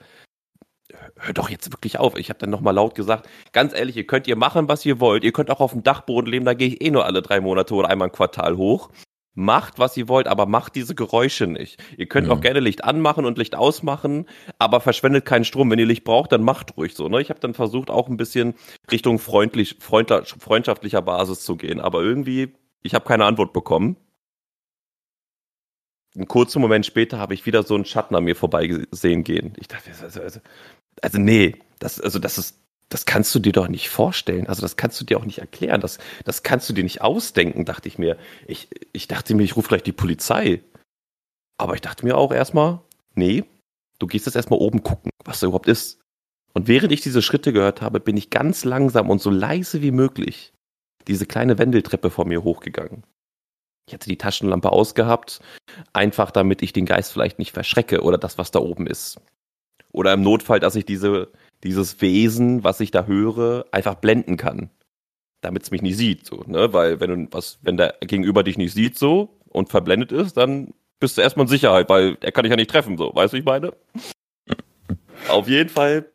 [1.16, 2.16] hör doch jetzt wirklich auf.
[2.16, 5.24] Ich habe dann nochmal laut gesagt, ganz ehrlich, ihr könnt ihr machen, was ihr wollt.
[5.24, 7.74] Ihr könnt auch auf dem Dachboden leben, da gehe ich eh nur alle drei Monate
[7.74, 8.90] oder einmal im Quartal hoch.
[9.36, 11.82] Macht, was ihr wollt, aber macht diese Geräusche nicht.
[11.96, 12.32] Ihr könnt mhm.
[12.32, 14.26] auch gerne Licht anmachen und Licht ausmachen,
[14.60, 15.68] aber verschwendet keinen Strom.
[15.70, 17.08] Wenn ihr Licht braucht, dann macht ruhig so.
[17.08, 17.20] Ne?
[17.20, 18.54] Ich habe dann versucht, auch ein bisschen
[18.92, 23.96] Richtung freundlich, freundschaftlicher Basis zu gehen, aber irgendwie, ich habe keine Antwort bekommen.
[26.16, 29.52] Einen kurzen Moment später habe ich wieder so einen Schatten an mir vorbeigesehen gehen.
[29.56, 30.40] Ich dachte, also, also,
[31.02, 34.46] also nee, das, also das ist, das kannst du dir doch nicht vorstellen.
[34.46, 35.80] Also das kannst du dir auch nicht erklären.
[35.80, 38.16] Das, das kannst du dir nicht ausdenken, dachte ich mir.
[38.46, 40.62] Ich, ich dachte mir, ich rufe gleich die Polizei.
[41.58, 42.80] Aber ich dachte mir auch erstmal,
[43.14, 43.44] nee,
[43.98, 46.00] du gehst jetzt erstmal oben gucken, was da überhaupt ist.
[46.52, 49.90] Und während ich diese Schritte gehört habe, bin ich ganz langsam und so leise wie
[49.90, 50.52] möglich
[51.08, 53.02] diese kleine Wendeltreppe vor mir hochgegangen.
[53.86, 55.40] Ich hatte die Taschenlampe ausgehabt,
[55.92, 59.20] einfach damit ich den Geist vielleicht nicht verschrecke oder das, was da oben ist.
[59.92, 61.28] Oder im Notfall, dass ich diese,
[61.62, 64.70] dieses Wesen, was ich da höre, einfach blenden kann.
[65.42, 66.72] Damit es mich nicht sieht, so, ne?
[66.72, 70.72] Weil wenn du was, wenn der Gegenüber dich nicht sieht so und verblendet ist, dann
[71.00, 73.36] bist du erstmal in Sicherheit, weil er kann dich ja nicht treffen, so, weißt du,
[73.36, 73.74] ich meine?
[75.28, 76.10] Auf jeden Fall,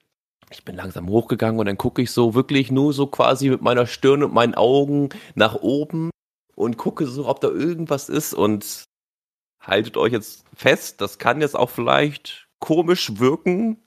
[0.49, 3.85] ich bin langsam hochgegangen und dann gucke ich so wirklich nur so quasi mit meiner
[3.85, 6.09] Stirn und meinen Augen nach oben
[6.59, 8.83] und gucke so, ob da irgendwas ist und
[9.61, 13.77] haltet euch jetzt fest, das kann jetzt auch vielleicht komisch wirken,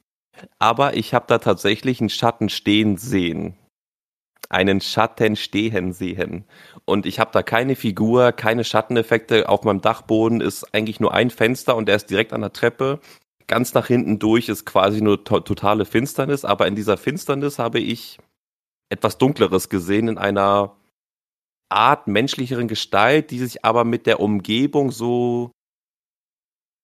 [0.58, 3.58] aber ich habe da tatsächlich einen Schatten stehen sehen.
[4.48, 6.44] Einen Schatten stehen sehen.
[6.86, 9.48] Und ich habe da keine Figur, keine Schatteneffekte.
[9.48, 13.00] Auf meinem Dachboden ist eigentlich nur ein Fenster und der ist direkt an der Treppe.
[13.46, 17.80] Ganz nach hinten durch ist quasi nur to totale Finsternis, aber in dieser Finsternis habe
[17.80, 18.18] ich
[18.88, 20.76] etwas Dunkleres gesehen in einer
[21.72, 25.50] Art menschlicheren Gestalt, die sich aber mit der Umgebung so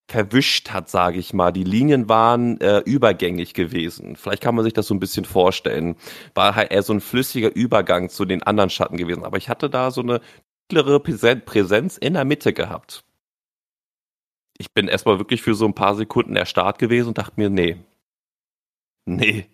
[0.09, 1.51] verwischt hat, sage ich mal.
[1.51, 4.15] Die Linien waren äh, übergängig gewesen.
[4.15, 5.95] Vielleicht kann man sich das so ein bisschen vorstellen.
[6.33, 9.23] War halt eher so ein flüssiger Übergang zu den anderen Schatten gewesen.
[9.23, 10.19] Aber ich hatte da so eine
[10.71, 13.03] mittlere Präsenz in der Mitte gehabt.
[14.57, 17.77] Ich bin erstmal wirklich für so ein paar Sekunden erstarrt gewesen und dachte mir, nee.
[19.05, 19.47] Nee.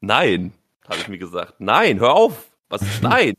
[0.00, 0.52] Nein,
[0.86, 1.54] habe ich mir gesagt.
[1.60, 2.50] Nein, hör auf.
[2.68, 2.82] Was?
[3.02, 3.34] Nein.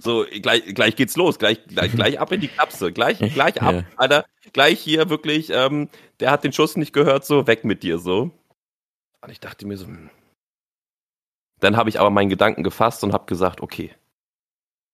[0.00, 3.74] So, gleich, gleich geht's los, gleich, gleich, gleich ab in die Kapsel, gleich, gleich ab,
[3.74, 3.84] ja.
[3.96, 5.88] Alter, gleich hier wirklich, ähm,
[6.20, 8.30] der hat den Schuss nicht gehört, so, weg mit dir, so.
[9.20, 10.10] Und ich dachte mir so, hm.
[11.60, 13.90] dann habe ich aber meinen Gedanken gefasst und habe gesagt, okay,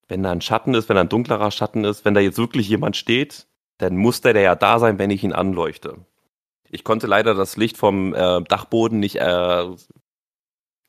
[0.09, 2.69] wenn da ein Schatten ist, wenn da ein dunklerer Schatten ist, wenn da jetzt wirklich
[2.69, 3.47] jemand steht,
[3.79, 5.97] dann muss der, der ja da sein, wenn ich ihn anleuchte.
[6.71, 9.67] Ich konnte leider das Licht vom äh, Dachboden nicht äh,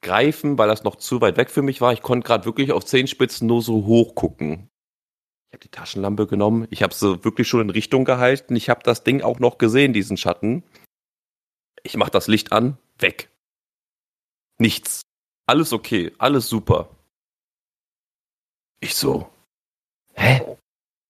[0.05, 1.91] greifen, weil das noch zu weit weg für mich war.
[1.91, 4.69] Ich konnte gerade wirklich auf Zehenspitzen nur so hoch gucken.
[5.49, 6.67] Ich habe die Taschenlampe genommen.
[6.69, 8.55] Ich habe sie wirklich schon in Richtung gehalten.
[8.55, 10.63] Ich habe das Ding auch noch gesehen, diesen Schatten.
[11.83, 12.77] Ich mache das Licht an.
[12.99, 13.29] Weg.
[14.59, 15.01] Nichts.
[15.47, 16.13] Alles okay.
[16.19, 16.89] Alles super.
[18.79, 19.29] Ich so.
[20.13, 20.41] Hä?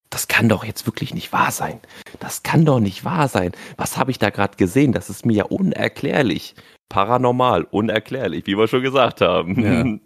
[0.08, 1.80] Das kann doch jetzt wirklich nicht wahr sein.
[2.20, 3.52] Das kann doch nicht wahr sein.
[3.76, 4.92] Was habe ich da gerade gesehen?
[4.92, 6.54] Das ist mir ja unerklärlich
[6.88, 10.00] paranormal, unerklärlich, wie wir schon gesagt haben.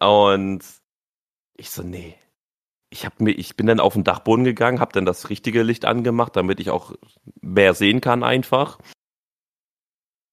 [0.00, 0.06] Ja.
[0.06, 0.64] Und
[1.56, 2.16] Ich so, nee.
[2.92, 5.84] Ich, hab mir, ich bin dann auf den Dachboden gegangen, habe dann das richtige Licht
[5.84, 6.94] angemacht, damit ich auch
[7.40, 8.78] mehr sehen kann einfach.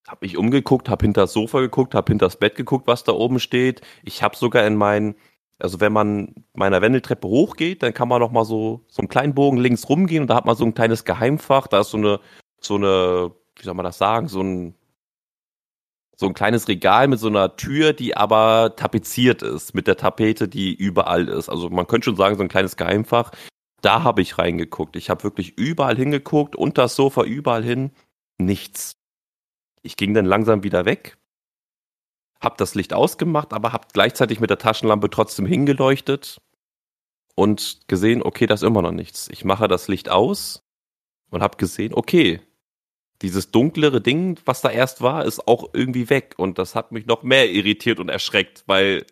[0.07, 3.11] Hab mich umgeguckt, hab hinter das Sofa geguckt, hab hinter das Bett geguckt, was da
[3.11, 3.81] oben steht.
[4.03, 5.15] Ich habe sogar in meinen,
[5.59, 9.35] also wenn man meiner Wendeltreppe hochgeht, dann kann man noch mal so so einen kleinen
[9.35, 12.19] Bogen links rumgehen und da hat man so ein kleines Geheimfach, da ist so eine
[12.61, 14.75] so eine, wie soll man das sagen, so ein
[16.19, 20.47] so ein kleines Regal mit so einer Tür, die aber tapeziert ist, mit der Tapete,
[20.47, 21.47] die überall ist.
[21.47, 23.31] Also man könnte schon sagen, so ein kleines Geheimfach.
[23.81, 24.95] Da habe ich reingeguckt.
[24.95, 27.91] Ich habe wirklich überall hingeguckt, unter das Sofa, überall hin.
[28.39, 28.97] Nichts.
[29.83, 31.17] Ich ging dann langsam wieder weg,
[32.41, 36.41] hab das Licht ausgemacht, aber hab gleichzeitig mit der Taschenlampe trotzdem hingeleuchtet
[37.35, 39.29] und gesehen, okay, da ist immer noch nichts.
[39.31, 40.63] Ich mache das Licht aus
[41.29, 42.41] und hab gesehen, okay,
[43.21, 46.35] dieses dunklere Ding, was da erst war, ist auch irgendwie weg.
[46.37, 49.05] Und das hat mich noch mehr irritiert und erschreckt, weil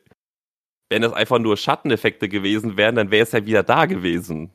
[0.89, 4.51] wenn es einfach nur Schatteneffekte gewesen wären, dann wäre es ja wieder da gewesen.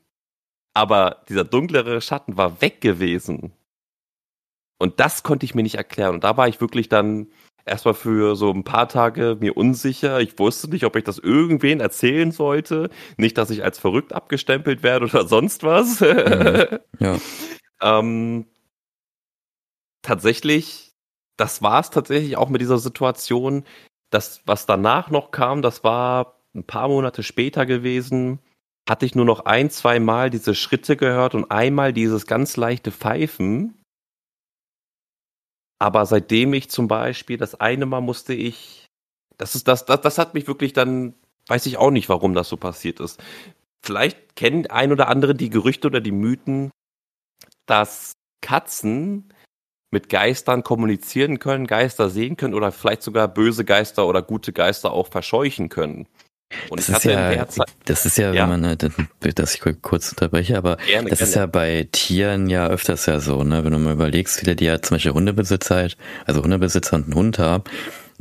[0.73, 3.51] Aber dieser dunklere Schatten war weg gewesen.
[4.79, 6.15] Und das konnte ich mir nicht erklären.
[6.15, 7.27] Und da war ich wirklich dann
[7.65, 10.19] erstmal für so ein paar Tage mir unsicher.
[10.21, 12.89] Ich wusste nicht, ob ich das irgendwen erzählen sollte.
[13.17, 15.99] Nicht, dass ich als verrückt abgestempelt werde oder sonst was.
[15.99, 16.79] Mhm.
[16.99, 17.17] Ja.
[17.81, 18.45] ähm,
[20.01, 20.91] tatsächlich,
[21.37, 23.63] das war es tatsächlich auch mit dieser Situation.
[24.09, 28.39] Das, was danach noch kam, das war ein paar Monate später gewesen.
[28.89, 32.91] Hatte ich nur noch ein, zwei Mal diese Schritte gehört und einmal dieses ganz leichte
[32.91, 33.81] Pfeifen.
[35.79, 38.85] Aber seitdem ich zum Beispiel das eine Mal musste ich,
[39.37, 41.15] das ist das, das, das hat mich wirklich dann,
[41.47, 43.19] weiß ich auch nicht, warum das so passiert ist.
[43.83, 46.69] Vielleicht kennen ein oder andere die Gerüchte oder die Mythen,
[47.65, 49.33] dass Katzen
[49.91, 54.91] mit Geistern kommunizieren können, Geister sehen können oder vielleicht sogar böse Geister oder gute Geister
[54.91, 56.07] auch verscheuchen können.
[56.69, 57.45] Und das, ist ja,
[57.85, 58.77] das ist ja, ja, wenn man,
[59.35, 61.29] dass ich kurz unterbreche, aber gerne, das gerne.
[61.29, 63.63] ist ja bei Tieren ja öfters ja so, ne?
[63.63, 67.15] Wenn du mal überlegst, viele, die ja zum Beispiel Hundebesitzer halt, also Hundebesitzer und einen
[67.15, 67.63] Hund haben,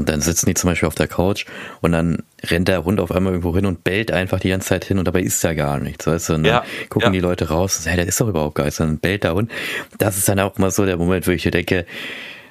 [0.00, 1.44] und dann sitzen die zum Beispiel auf der Couch
[1.82, 4.86] und dann rennt der Hund auf einmal irgendwo hin und bellt einfach die ganze Zeit
[4.86, 6.34] hin und dabei ist da gar nichts, weißt du?
[6.36, 7.10] Und dann ja, gucken ja.
[7.10, 9.34] die Leute raus und sagen, hey, das ist doch überhaupt gar nichts, dann bellt der
[9.34, 9.52] Hund.
[9.98, 11.84] Das ist dann auch mal so der Moment, wo ich denke,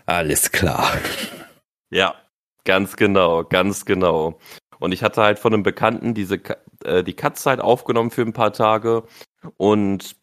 [0.06, 0.94] alles klar.
[1.90, 2.14] Ja,
[2.66, 4.38] ganz genau, ganz genau.
[4.78, 6.40] Und ich hatte halt von einem Bekannten diese
[6.86, 9.06] äh, die Katze halt aufgenommen für ein paar Tage
[9.58, 10.16] und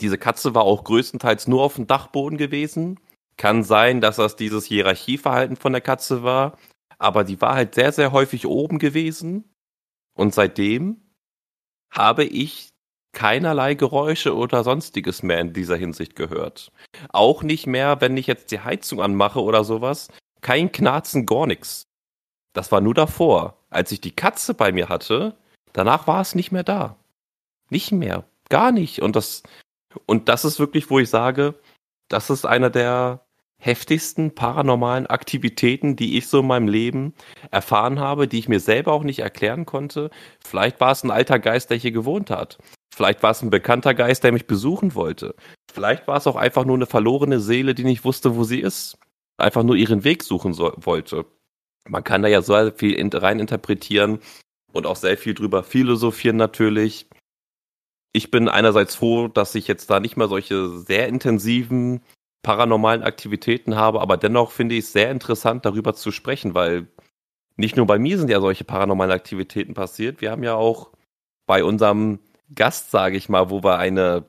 [0.00, 3.00] diese Katze war auch größtenteils nur auf dem Dachboden gewesen
[3.38, 6.58] kann sein, dass das dieses Hierarchieverhalten von der Katze war,
[6.98, 9.54] aber die war halt sehr, sehr häufig oben gewesen.
[10.14, 11.00] Und seitdem
[11.90, 12.68] habe ich
[13.12, 16.72] keinerlei Geräusche oder sonstiges mehr in dieser Hinsicht gehört.
[17.10, 20.08] Auch nicht mehr, wenn ich jetzt die Heizung anmache oder sowas.
[20.40, 21.84] Kein Knarzen, gar nichts.
[22.52, 23.56] Das war nur davor.
[23.70, 25.36] Als ich die Katze bei mir hatte,
[25.72, 26.96] danach war es nicht mehr da.
[27.70, 28.24] Nicht mehr.
[28.48, 29.00] Gar nicht.
[29.00, 29.42] Und das,
[30.06, 31.54] und das ist wirklich, wo ich sage,
[32.08, 33.27] das ist einer der
[33.60, 37.14] heftigsten paranormalen Aktivitäten, die ich so in meinem Leben
[37.50, 40.10] erfahren habe, die ich mir selber auch nicht erklären konnte.
[40.44, 42.58] Vielleicht war es ein alter Geist, der hier gewohnt hat.
[42.94, 45.34] Vielleicht war es ein bekannter Geist, der mich besuchen wollte.
[45.72, 48.98] Vielleicht war es auch einfach nur eine verlorene Seele, die nicht wusste, wo sie ist.
[49.36, 51.24] Einfach nur ihren Weg suchen so wollte.
[51.88, 54.18] Man kann da ja so viel rein interpretieren
[54.72, 57.08] und auch sehr viel drüber philosophieren natürlich.
[58.12, 62.00] Ich bin einerseits froh, dass ich jetzt da nicht mehr solche sehr intensiven
[62.42, 66.86] paranormalen Aktivitäten habe, aber dennoch finde ich es sehr interessant, darüber zu sprechen, weil
[67.56, 70.90] nicht nur bei mir sind ja solche paranormalen Aktivitäten passiert, wir haben ja auch
[71.46, 72.20] bei unserem
[72.54, 74.24] Gast, sage ich mal, wo wir eine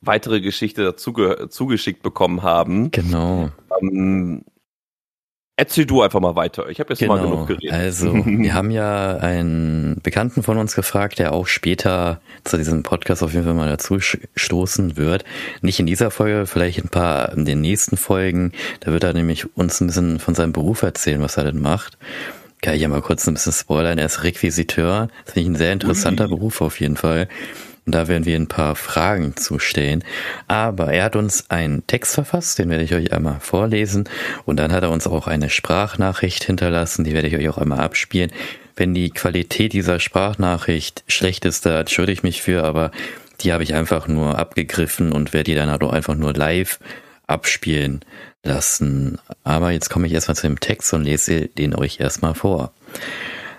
[0.00, 1.12] weitere Geschichte dazu
[1.48, 2.90] zugeschickt bekommen haben.
[2.90, 3.50] Genau.
[3.80, 4.44] Ähm,
[5.56, 6.68] Erzähl du einfach mal weiter.
[6.68, 7.16] Ich habe jetzt genau.
[7.16, 7.72] mal genug geredet.
[7.72, 13.22] Also, wir haben ja einen Bekannten von uns gefragt, der auch später zu diesem Podcast
[13.22, 15.24] auf jeden Fall mal dazu stoßen wird.
[15.60, 18.50] Nicht in dieser Folge, vielleicht ein paar in den nächsten Folgen.
[18.80, 21.98] Da wird er nämlich uns ein bisschen von seinem Beruf erzählen, was er denn macht.
[22.60, 23.98] Kann ich ja mal kurz ein bisschen spoilern.
[23.98, 25.08] Er ist Requisiteur.
[25.24, 26.30] Das finde ich ein sehr interessanter Ui.
[26.30, 27.28] Beruf auf jeden Fall.
[27.86, 30.04] Und da werden wir ein paar Fragen zu stellen.
[30.48, 34.08] Aber er hat uns einen Text verfasst, den werde ich euch einmal vorlesen.
[34.46, 37.80] Und dann hat er uns auch eine Sprachnachricht hinterlassen, die werde ich euch auch einmal
[37.80, 38.32] abspielen.
[38.76, 42.90] Wenn die Qualität dieser Sprachnachricht schlecht ist, da entschuldige ich mich für, aber
[43.40, 46.80] die habe ich einfach nur abgegriffen und werde die dann auch einfach nur live
[47.26, 48.00] abspielen
[48.42, 49.18] lassen.
[49.42, 52.72] Aber jetzt komme ich erstmal zu dem Text und lese den euch erstmal vor.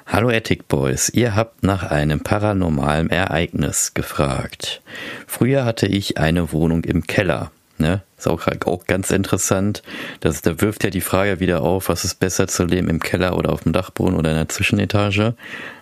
[0.07, 4.83] Hallo Attic Boys, ihr habt nach einem paranormalen Ereignis gefragt.
[5.25, 7.51] Früher hatte ich eine Wohnung im Keller.
[7.79, 8.03] Ne?
[8.15, 9.81] Ist auch, auch ganz interessant.
[10.19, 13.35] Das, da wirft ja die Frage wieder auf, was ist besser zu leben im Keller
[13.35, 15.33] oder auf dem Dachboden oder in der Zwischenetage.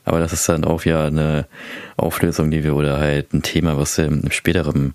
[0.06, 1.46] Aber das ist dann auch ja eine
[1.98, 4.94] Auflösung, die wir oder halt ein Thema, was wir im späteren,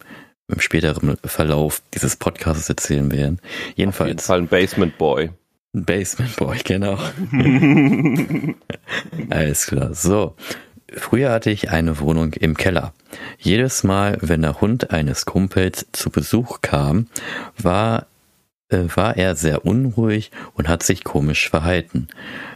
[0.48, 3.40] im späteren Verlauf dieses Podcasts erzählen werden.
[3.76, 4.06] Jedenfalls.
[4.06, 5.30] Auf jeden Fall ein Basement Boy.
[5.74, 6.98] Ein Basement Boy, genau.
[9.31, 9.94] Alles klar.
[9.94, 10.35] So.
[10.90, 12.94] Früher hatte ich eine Wohnung im Keller.
[13.38, 17.09] Jedes Mal, wenn der Hund eines Kumpels zu Besuch kam,
[17.59, 18.07] war,
[18.70, 22.09] äh, war er sehr unruhig und hat sich komisch verhalten.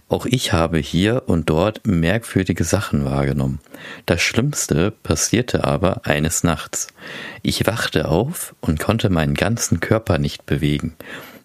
[0.08, 3.60] Auch ich habe hier und dort merkwürdige Sachen wahrgenommen.
[4.06, 6.88] Das Schlimmste passierte aber eines Nachts.
[7.42, 10.94] Ich wachte auf und konnte meinen ganzen Körper nicht bewegen.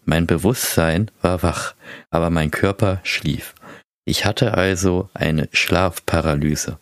[0.10, 1.76] Mein Bewusstsein war wach,
[2.10, 3.54] aber mein Körper schlief.
[4.06, 6.80] Ich hatte also eine Schlafparalyse.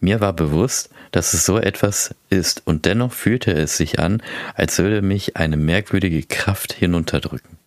[0.00, 4.24] Mir war bewusst, dass es so etwas ist, und dennoch fühlte es sich an,
[4.56, 7.58] als würde mich eine merkwürdige Kraft hinunterdrücken.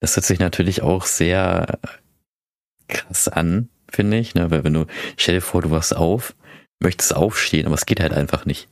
[0.00, 1.78] Das hört sich natürlich auch sehr
[2.88, 4.50] krass an, finde ich, ne?
[4.50, 4.84] weil wenn du,
[5.16, 6.34] stell dir vor, du wachst auf,
[6.78, 8.68] möchtest aufstehen, aber es geht halt einfach nicht.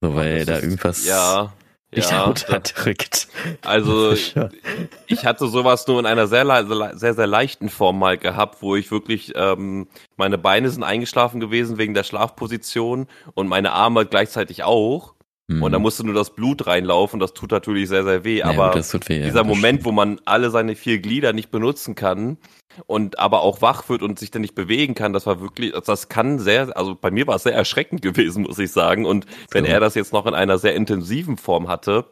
[0.00, 1.06] So, weil da irgendwas.
[1.06, 1.52] Ja,
[1.96, 3.28] dich ja, unterdrückt.
[3.62, 4.12] Also
[5.06, 8.90] ich hatte sowas nur in einer sehr, sehr, sehr leichten Form mal gehabt, wo ich
[8.90, 15.15] wirklich, ähm, meine Beine sind eingeschlafen gewesen wegen der Schlafposition und meine Arme gleichzeitig auch.
[15.48, 15.62] Mhm.
[15.62, 18.38] Und da musste nur das Blut reinlaufen, das tut natürlich sehr, sehr weh.
[18.38, 22.38] Ja, aber weh, dieser ja, Moment, wo man alle seine vier Glieder nicht benutzen kann
[22.86, 26.08] und aber auch wach wird und sich dann nicht bewegen kann, das war wirklich, das
[26.08, 29.06] kann sehr, also bei mir war es sehr erschreckend gewesen, muss ich sagen.
[29.06, 29.70] Und wenn so.
[29.70, 32.06] er das jetzt noch in einer sehr intensiven Form hatte,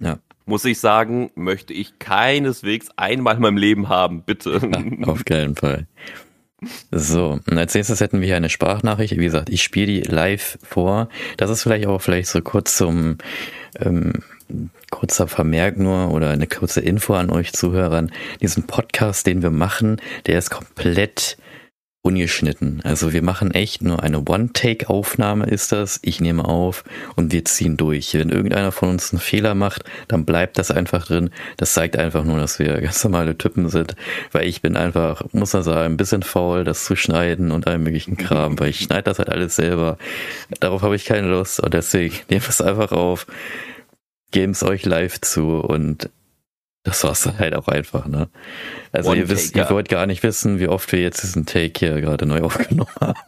[0.00, 0.18] ja.
[0.44, 4.60] muss ich sagen, möchte ich keineswegs einmal in meinem Leben haben, bitte.
[4.62, 5.86] Ja, auf keinen Fall.
[6.90, 9.16] So, und als nächstes hätten wir hier eine Sprachnachricht.
[9.16, 11.08] Wie gesagt, ich spiele die live vor.
[11.36, 13.16] Das ist vielleicht auch vielleicht so kurz zum
[13.78, 14.12] ähm,
[14.90, 18.10] kurzer Vermerk nur oder eine kurze Info an euch Zuhörern.
[18.40, 21.38] Diesen Podcast, den wir machen, der ist komplett
[22.02, 22.80] ungeschnitten.
[22.82, 25.98] Also wir machen echt nur eine One-Take-Aufnahme ist das.
[26.02, 26.82] Ich nehme auf
[27.14, 28.14] und wir ziehen durch.
[28.14, 31.30] Wenn irgendeiner von uns einen Fehler macht, dann bleibt das einfach drin.
[31.58, 33.96] Das zeigt einfach nur, dass wir ganz normale Typen sind,
[34.32, 37.82] weil ich bin einfach, muss man sagen, ein bisschen faul, das zu schneiden und allen
[37.82, 39.98] möglichen Kram, weil ich schneide das halt alles selber.
[40.60, 43.26] Darauf habe ich keine Lust und deswegen nehme es einfach auf,
[44.30, 46.08] geben es euch live zu und
[46.82, 48.30] das war's dann halt auch einfach, ne?
[48.92, 52.00] Also ihr wisst, ihr wollt gar nicht wissen, wie oft wir jetzt diesen Take hier
[52.00, 53.20] gerade neu aufgenommen haben.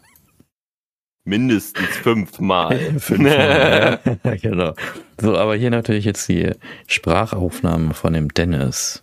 [1.24, 2.78] Mindestens fünfmal.
[2.98, 4.34] fünfmal, ja.
[4.36, 4.74] genau.
[5.20, 6.50] So, aber hier natürlich jetzt die
[6.88, 9.02] Sprachaufnahme von dem Dennis.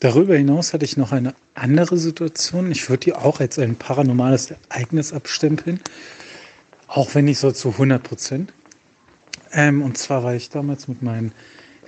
[0.00, 2.72] Darüber hinaus hatte ich noch eine andere Situation.
[2.72, 5.80] Ich würde die auch als ein paranormales Ereignis abstempeln.
[6.88, 8.52] Auch wenn nicht so zu 100 Prozent.
[9.52, 11.32] Ähm, und zwar war ich damals mit meinen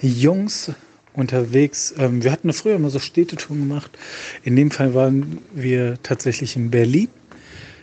[0.00, 0.72] Jungs
[1.14, 1.94] unterwegs.
[1.98, 3.96] Ähm, wir hatten früher immer so Städtetouren gemacht.
[4.42, 7.08] In dem Fall waren wir tatsächlich in Berlin,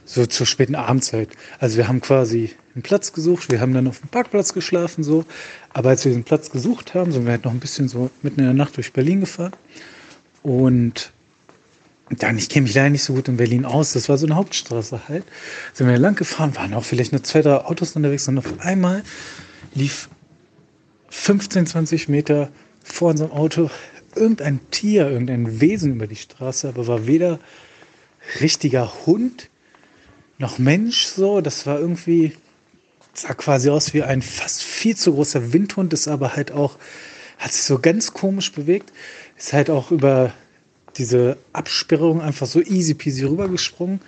[0.06, 1.30] so zur späten Abendzeit.
[1.60, 5.26] Also wir haben quasi einen Platz gesucht, wir haben dann auf dem Parkplatz geschlafen, so.
[5.70, 8.40] Aber als wir den Platz gesucht haben, sind wir halt noch ein bisschen so mitten
[8.40, 9.54] in der Nacht durch Berlin gefahren.
[10.44, 11.12] Und
[12.10, 14.36] dann, ich kenne mich leider nicht so gut in Berlin aus, das war so eine
[14.36, 15.24] Hauptstraße halt.
[15.74, 19.04] Sind wir lang gefahren, waren auch vielleicht nur zwei, drei Autos unterwegs und auf einmal
[19.74, 20.10] lief
[21.12, 22.50] 15, 20 Meter
[22.84, 23.70] vor unserem Auto
[24.16, 27.40] irgendein Tier, irgendein Wesen über die Straße, aber war weder
[28.40, 29.50] richtiger Hund
[30.38, 31.42] noch Mensch so.
[31.42, 32.34] Das war irgendwie,
[33.14, 36.78] sah quasi aus wie ein fast viel zu großer Windhund, ist aber halt auch,
[37.38, 38.92] hat sich so ganz komisch bewegt,
[39.38, 40.34] ist halt auch über
[40.98, 44.02] diese Absperrung einfach so easy peasy rübergesprungen.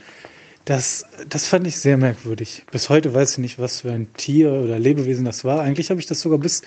[0.65, 2.63] Das, das fand ich sehr merkwürdig.
[2.71, 5.59] Bis heute weiß ich nicht, was für ein Tier oder Lebewesen das war.
[5.61, 6.61] Eigentlich habe ich das sogar bis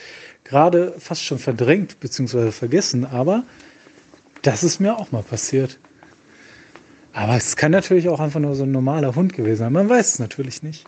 [0.45, 2.51] gerade fast schon verdrängt bzw.
[2.51, 3.45] vergessen, aber
[4.43, 5.79] das ist mir auch mal passiert.
[7.15, 9.73] Aber es kann natürlich auch einfach nur so ein normaler Hund gewesen sein.
[9.73, 10.85] Man weiß es natürlich nicht.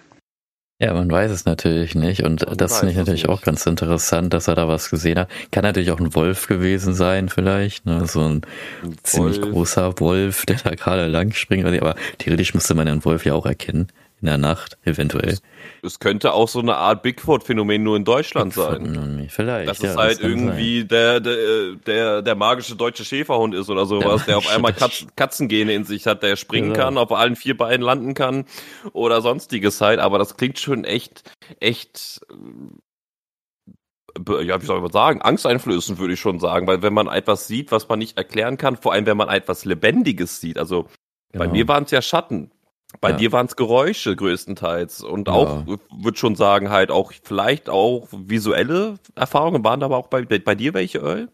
[0.80, 2.22] Ja, man weiß es natürlich nicht.
[2.22, 3.30] Und man das finde ich natürlich nicht.
[3.30, 5.28] auch ganz interessant, dass er da was gesehen hat.
[5.50, 7.84] Kann natürlich auch ein Wolf gewesen sein, vielleicht.
[7.84, 8.06] Ne?
[8.06, 8.42] So ein,
[8.84, 11.66] ein ziemlich großer Wolf, der da gerade lang springt.
[11.66, 13.88] Aber theoretisch müsste man den Wolf ja auch erkennen
[14.20, 15.38] in der Nacht, eventuell.
[15.82, 19.28] Es könnte auch so eine Art Bigfoot-Phänomen nur in Deutschland sein.
[19.30, 19.68] Vielleicht.
[19.68, 24.24] Dass ja, es halt irgendwie der, der, der, der magische deutsche Schäferhund ist oder sowas,
[24.24, 26.84] der, der auf einmal Katz, Katzengene in sich hat, der springen genau.
[26.84, 28.44] kann, auf allen vier Beinen landen kann
[28.92, 30.00] oder sonstiges halt.
[30.00, 32.20] Aber das klingt schon echt, echt
[34.28, 37.46] äh, ja, wie soll man sagen, angsteinflößend würde ich schon sagen, weil wenn man etwas
[37.46, 40.86] sieht, was man nicht erklären kann, vor allem wenn man etwas Lebendiges sieht, also
[41.30, 41.44] genau.
[41.44, 42.50] bei mir waren es ja Schatten,
[43.00, 43.16] Bei Ja.
[43.16, 48.94] dir waren es Geräusche größtenteils und auch, würde schon sagen, halt auch vielleicht auch visuelle
[49.14, 51.28] Erfahrungen waren aber auch bei, bei dir welche, Earl?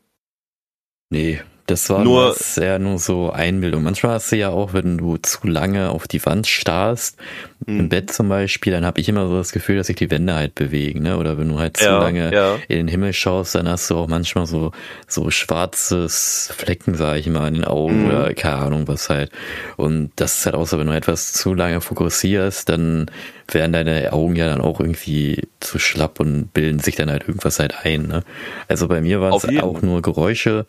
[1.11, 3.84] Nee, das war Nur- nur eher nur so Einbildung.
[3.84, 7.18] Manchmal hast du ja auch, wenn du zu lange auf die Wand starrst,
[7.66, 7.80] Hm.
[7.80, 10.34] im Bett zum Beispiel, dann habe ich immer so das Gefühl, dass sich die Wände
[10.34, 11.16] halt bewegen, ne?
[11.18, 12.56] Oder wenn du halt zu Ja, lange ja.
[12.68, 14.72] in den Himmel schaust, dann hast du auch manchmal so
[15.08, 18.06] so schwarzes Flecken, sage ich mal, in den Augen Mhm.
[18.06, 19.30] oder keine Ahnung was halt.
[19.76, 23.06] Und das ist halt auch so, wenn du etwas zu lange fokussierst, dann
[23.50, 27.58] werden deine Augen ja dann auch irgendwie zu schlapp und bilden sich dann halt irgendwas
[27.58, 28.06] halt ein.
[28.06, 28.22] Ne?
[28.68, 30.66] Also bei mir waren es auch nur Geräusche.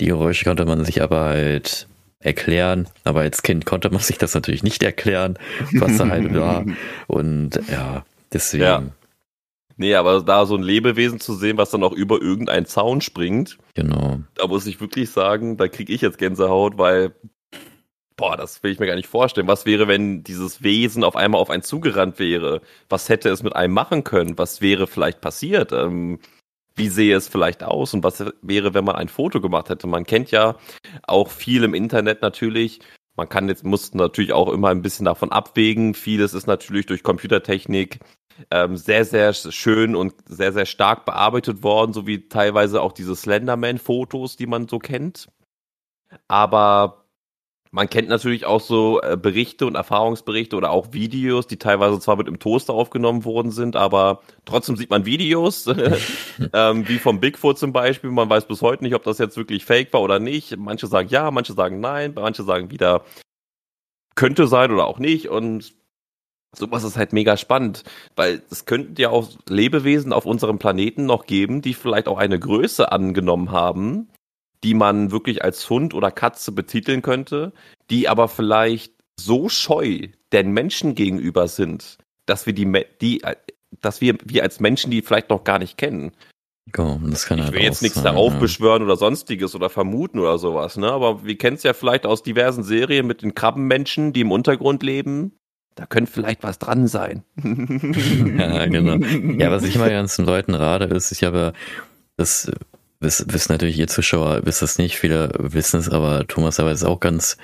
[0.00, 1.86] Die Geräusche konnte man sich aber halt
[2.20, 5.38] erklären, aber als Kind konnte man sich das natürlich nicht erklären,
[5.74, 6.64] was da halt war.
[7.06, 8.64] Und ja, deswegen.
[8.64, 8.82] Ja.
[9.80, 13.58] Nee, aber da so ein Lebewesen zu sehen, was dann auch über irgendeinen Zaun springt,
[13.74, 14.18] Genau.
[14.34, 17.14] da muss ich wirklich sagen, da kriege ich jetzt Gänsehaut, weil,
[18.16, 19.46] boah, das will ich mir gar nicht vorstellen.
[19.46, 22.60] Was wäre, wenn dieses Wesen auf einmal auf einen zugerannt wäre?
[22.88, 24.36] Was hätte es mit einem machen können?
[24.36, 25.70] Was wäre vielleicht passiert?
[25.72, 26.18] Ähm,
[26.78, 27.92] wie sehe es vielleicht aus?
[27.92, 29.86] Und was wäre, wenn man ein Foto gemacht hätte?
[29.86, 30.56] Man kennt ja
[31.06, 32.80] auch viel im Internet natürlich.
[33.16, 35.94] Man kann jetzt, muss natürlich auch immer ein bisschen davon abwägen.
[35.94, 37.98] Vieles ist natürlich durch Computertechnik
[38.50, 43.16] ähm, sehr, sehr schön und sehr, sehr stark bearbeitet worden, so wie teilweise auch diese
[43.16, 45.28] Slenderman-Fotos, die man so kennt.
[46.28, 47.07] Aber
[47.78, 52.16] man kennt natürlich auch so äh, Berichte und Erfahrungsberichte oder auch Videos, die teilweise zwar
[52.16, 55.64] mit im Toaster aufgenommen worden sind, aber trotzdem sieht man Videos,
[56.52, 58.10] ähm, wie vom Bigfoot zum Beispiel.
[58.10, 60.56] Man weiß bis heute nicht, ob das jetzt wirklich fake war oder nicht.
[60.56, 63.04] Manche sagen ja, manche sagen nein, manche sagen wieder
[64.16, 65.28] könnte sein oder auch nicht.
[65.28, 65.72] Und
[66.56, 67.84] sowas ist halt mega spannend,
[68.16, 72.40] weil es könnten ja auch Lebewesen auf unserem Planeten noch geben, die vielleicht auch eine
[72.40, 74.08] Größe angenommen haben,
[74.64, 77.52] die man wirklich als Hund oder Katze betiteln könnte,
[77.90, 83.36] die aber vielleicht so scheu den Menschen gegenüber sind, dass wir die, die äh,
[83.80, 86.12] dass wir, wir als Menschen die vielleicht noch gar nicht kennen.
[86.72, 88.38] Genau, das kann Ich halt will jetzt nichts sein, darauf ja.
[88.38, 90.90] beschwören oder sonstiges oder vermuten oder sowas, ne?
[90.90, 94.82] Aber wir kennen es ja vielleicht aus diversen Serien mit den Krabbenmenschen, die im Untergrund
[94.82, 95.32] leben.
[95.76, 97.22] Da könnte vielleicht was dran sein.
[98.38, 98.96] Ja, genau.
[99.38, 101.52] Ja, was ich immer ganzen Leuten rate, ist, ich habe,
[102.16, 102.50] das
[103.00, 106.84] wissen, wissen natürlich ihr Zuschauer, wisst es nicht, viele wissen es, aber Thomas aber ist
[106.84, 107.36] auch ganz,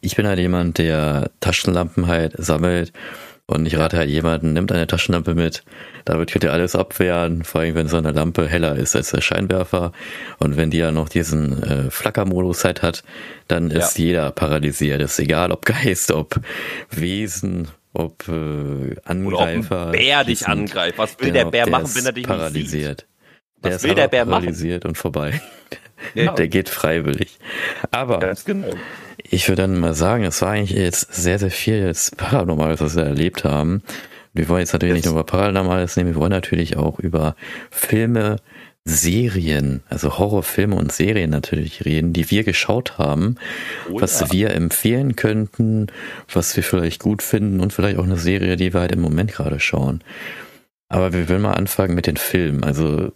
[0.00, 2.92] ich bin halt jemand, der Taschenlampen halt sammelt.
[3.46, 5.64] Und ich rate halt jemanden, nimmt eine Taschenlampe mit,
[6.04, 9.22] damit könnt ihr alles abwehren, vor allem wenn so eine Lampe heller ist als der
[9.22, 9.90] Scheinwerfer.
[10.38, 13.02] Und wenn die ja noch diesen äh, Flackermodus halt hat,
[13.48, 16.40] dann ist jeder paralysiert, ist egal ob Geist, ob
[16.90, 19.86] Wesen, ob äh, Oder ob Angreifer.
[19.86, 20.98] ein Bär dich angreift.
[20.98, 23.06] Was will Genau, der Bär machen, wenn er dich paralysiert.
[23.62, 24.42] Was der ist will der Bär machen?
[24.42, 25.40] paralysiert und vorbei.
[26.14, 26.32] Ja.
[26.34, 27.38] Der geht freiwillig.
[27.90, 28.68] Aber Ganz genau.
[29.22, 32.96] ich würde dann mal sagen, es war eigentlich jetzt sehr, sehr viel jetzt Paranormales, was
[32.96, 33.82] wir erlebt haben.
[34.32, 35.04] Wir wollen jetzt natürlich Yes.
[35.04, 37.34] nicht nur über Paranormales nehmen, wir wollen natürlich auch über
[37.70, 38.36] Filme,
[38.86, 43.36] Serien, also Horrorfilme und Serien natürlich reden, die wir geschaut haben,
[43.90, 44.32] Oh was ja.
[44.32, 45.88] wir empfehlen könnten,
[46.32, 49.32] was wir vielleicht gut finden und vielleicht auch eine Serie, die wir halt im Moment
[49.32, 50.02] gerade schauen.
[50.88, 52.64] Aber wir wollen mal anfangen mit den Filmen.
[52.64, 53.12] Also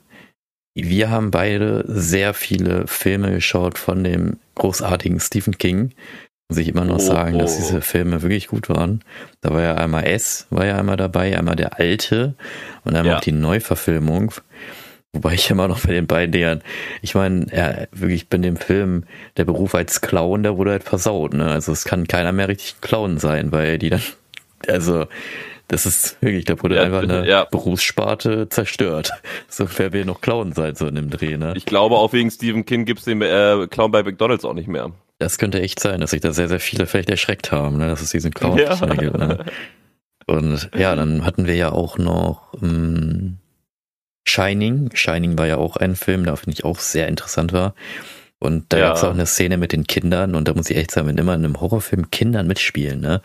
[0.74, 5.92] wir haben beide sehr viele Filme geschaut von dem großartigen Stephen King.
[6.48, 7.58] Muss ich immer noch Oh, sagen, dass oh.
[7.58, 9.02] diese Filme wirklich gut waren.
[9.40, 12.34] Da war ja einmal S, war ja einmal dabei, einmal der alte
[12.84, 13.16] und einmal Ja.
[13.18, 14.32] auch die Neuverfilmung.
[15.12, 16.60] Wobei ich immer noch bei den beiden Dingern,
[17.00, 19.04] ich meine, ja, wirklich bei dem Film,
[19.36, 21.46] der Beruf als Clown, der wurde halt versaut, ne?
[21.46, 24.02] Also es kann keiner mehr richtig Clown sein, weil die dann,
[24.68, 25.06] also,
[25.68, 27.44] das ist wirklich, da wurde Ja, einfach eine ja.
[27.44, 29.10] Berufssparte zerstört.
[29.48, 31.52] So, wer will noch Clown sein, so in dem Dreh, ne?
[31.56, 34.90] Ich glaube, auch wegen Stephen King gibt's den äh, Clown bei McDonalds auch nicht mehr.
[35.18, 38.00] Das könnte echt sein, dass sich da sehr, sehr viele vielleicht erschreckt haben, ne, dass
[38.00, 38.74] es diesen Clown Ja.
[38.74, 39.16] gibt.
[39.16, 39.44] Ne?
[40.26, 43.38] Und ja, dann hatten wir ja auch noch ähm,
[44.26, 44.90] Shining.
[44.94, 47.74] Shining war ja auch ein Film, der finde ich auch sehr interessant war.
[48.38, 48.86] Und da Ja.
[48.88, 51.18] gab es auch eine Szene mit den Kindern und da muss ich echt sagen, wenn
[51.18, 53.22] immer in einem Horrorfilm Kindern mitspielen, ne?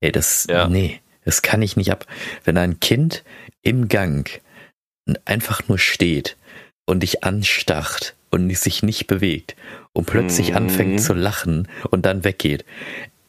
[0.00, 0.68] Ey, das, Ja.
[0.68, 2.06] nee, das kann ich nicht ab.
[2.44, 3.22] Wenn ein Kind
[3.62, 4.40] im Gang
[5.26, 6.36] einfach nur steht
[6.86, 9.54] und dich anstarrt und sich nicht bewegt
[9.92, 10.56] und plötzlich Mhm.
[10.56, 12.64] anfängt zu lachen und dann weggeht.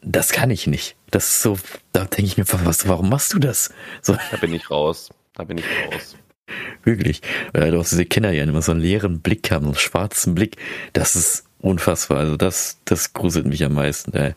[0.00, 0.96] Das kann ich nicht.
[1.10, 1.58] Das ist so,
[1.92, 3.70] da denke ich mir, was, warum machst du das?
[4.00, 5.10] So, Da bin ich raus.
[5.34, 6.16] Da bin ich raus.
[6.84, 7.20] wirklich.
[7.52, 10.34] Äh, du hast diese Kinder ja immer so einen leeren Blick haben, so einen schwarzen
[10.34, 10.56] Blick.
[10.92, 12.18] Das ist unfassbar.
[12.18, 14.12] Also das, das gruselt mich am meisten.
[14.14, 14.34] Ey.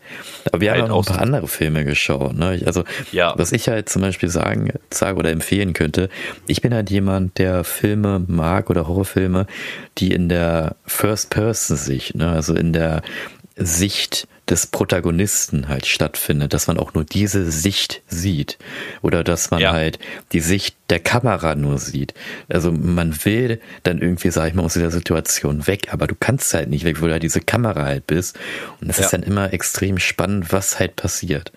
[0.51, 2.33] Aber wir haben Halt auch noch ein paar andere Filme geschaut.
[2.35, 2.55] Ne?
[2.55, 3.33] Ich- Also Ja.
[3.37, 6.09] was ich halt zum Beispiel sagen, sage oder empfehlen könnte,
[6.47, 9.45] ich bin halt jemand, der Filme mag oder Horrorfilme,
[9.99, 13.01] die in der First-Person-Sicht, ne, also in der
[13.55, 18.57] Sicht des Protagonisten halt stattfindet, dass man auch nur diese Sicht sieht
[19.01, 19.71] oder dass man ja.
[19.71, 19.97] halt
[20.33, 22.13] die Sicht der Kamera nur sieht.
[22.49, 26.53] Also man will dann irgendwie, sag ich mal, aus dieser Situation weg, aber du kannst
[26.53, 28.37] halt nicht weg, wo du halt diese Kamera halt bist.
[28.81, 29.05] Und es ja.
[29.05, 31.53] ist dann immer extrem spannend, was halt passiert.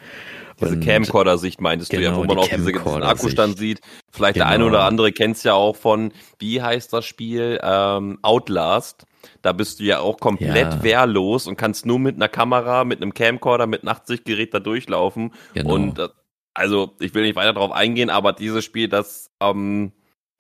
[0.61, 3.81] Diese Camcorder-Sicht meintest genau, du ja, genau, wo man die auch diese, diesen Akkustand sieht.
[4.13, 4.47] Vielleicht genau.
[4.47, 7.59] der eine oder andere kennt es ja auch von, wie heißt das Spiel?
[7.61, 9.05] Ähm, Outlast.
[9.43, 10.83] Da bist du ja auch komplett ja.
[10.83, 15.33] wehrlos und kannst nur mit einer Kamera, mit einem Camcorder, mit Nachtsichtgerät da durchlaufen.
[15.55, 15.75] Genau.
[15.75, 16.09] Und äh,
[16.55, 19.93] also, ich will nicht weiter darauf eingehen, aber dieses Spiel, das, ähm,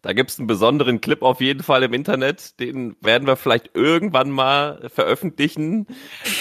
[0.03, 2.61] da gibt's einen besonderen Clip auf jeden Fall im Internet.
[2.61, 5.87] Den werden wir vielleicht irgendwann mal veröffentlichen.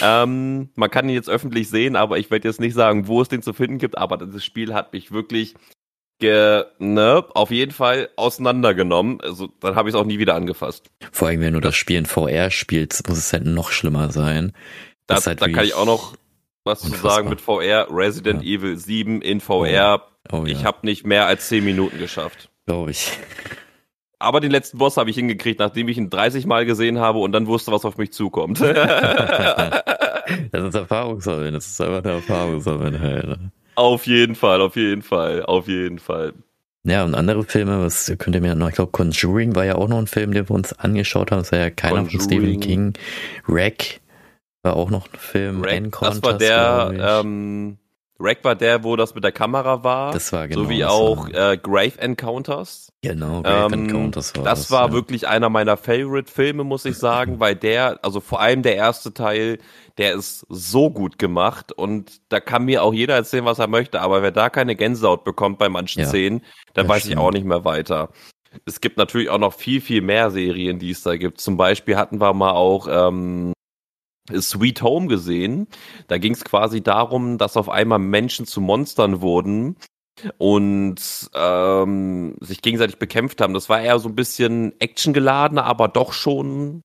[0.02, 3.30] Ähm, man kann ihn jetzt öffentlich sehen, aber ich werde jetzt nicht sagen, wo es
[3.30, 3.98] den zu finden gibt.
[3.98, 5.56] Aber das Spiel hat mich wirklich
[6.20, 9.22] ge, ne, auf jeden Fall auseinandergenommen.
[9.22, 10.90] Also dann habe ich es auch nie wieder angefasst.
[11.12, 14.54] Vor allem, wenn du das Spiel in VR spielst, muss es halt noch schlimmer sein.
[15.08, 16.16] Das, halt da kann ich auch noch
[16.64, 17.10] was unfassbar.
[17.10, 17.88] zu sagen mit VR.
[17.90, 18.58] Resident ja.
[18.58, 20.08] Evil 7 in VR.
[20.32, 20.54] Oh, oh, ja.
[20.54, 22.50] Ich habe nicht mehr als 10 Minuten geschafft.
[22.66, 23.12] Glaube ich.
[24.20, 27.34] Aber den letzten Boss habe ich hingekriegt, nachdem ich ihn 30 Mal gesehen habe und
[27.34, 28.62] dann wusste, was auf mich zukommt.
[28.62, 28.74] das
[30.54, 33.52] ist Erfahrungssammeln, das ist einfach eine Erfahrungssammeln.
[33.76, 36.34] Auf jeden Fall, auf jeden Fall, auf jeden Fall.
[36.86, 39.88] Ja, und andere Filme, was könnt ihr mir noch, ich glaube, Conjuring war ja auch
[39.88, 41.40] noch ein Film, den wir uns angeschaut haben.
[41.40, 42.94] Das war ja keiner von Stephen King.
[43.48, 44.02] Wreck
[44.64, 45.64] war auch noch ein Film.
[45.64, 47.78] Wreck, das war der, ähm,
[48.20, 50.14] Wreck war der, wo das mit der Kamera war.
[50.14, 50.64] Das war genau.
[50.64, 52.92] So wie auch äh, Grave Encounters.
[53.02, 54.60] Genau, Grave ähm, Encounters war das.
[54.60, 54.94] Das war ja.
[54.94, 59.58] wirklich einer meiner Favorite-Filme, muss ich sagen, weil der, also vor allem der erste Teil,
[59.98, 64.02] der ist so gut gemacht und da kann mir auch jeder erzählen, was er möchte,
[64.02, 66.42] aber wer da keine Gänsehaut bekommt bei manchen ja, Szenen,
[66.74, 67.14] dann weiß stimmt.
[67.14, 68.10] ich auch nicht mehr weiter.
[68.66, 71.42] Es gibt natürlich auch noch viel, viel mehr Serien, die es da gibt.
[71.42, 73.54] Zum Beispiel hatten wir mal auch ähm,
[74.32, 75.68] Sweet Home gesehen.
[76.08, 79.78] Da ging es quasi darum, dass auf einmal Menschen zu Monstern wurden
[80.38, 83.54] und ähm, sich gegenseitig bekämpft haben.
[83.54, 86.82] Das war eher so ein bisschen actiongeladener, aber doch schon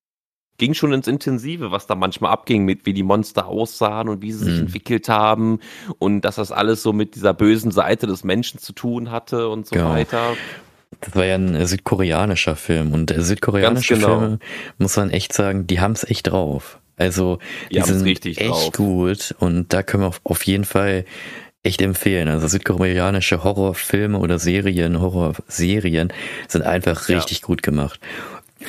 [0.59, 4.31] ging schon ins Intensive, was da manchmal abging, mit wie die Monster aussahen und wie
[4.31, 4.65] sie sich mhm.
[4.67, 5.59] entwickelt haben
[5.97, 9.65] und dass das alles so mit dieser bösen Seite des Menschen zu tun hatte und
[9.65, 9.89] so genau.
[9.89, 10.35] weiter.
[11.01, 14.19] Das war ja ein südkoreanischer Film und südkoreanische genau.
[14.19, 14.39] Filme,
[14.77, 16.79] muss man echt sagen, die haben es echt drauf.
[16.97, 17.39] Also
[17.71, 18.71] die, die sind echt drauf.
[18.73, 21.05] gut und da können wir auf jeden Fall
[21.63, 22.27] echt empfehlen.
[22.27, 26.11] Also südkoreanische Horrorfilme oder Serien, Horrorserien
[26.47, 27.47] sind einfach richtig ja.
[27.47, 27.99] gut gemacht.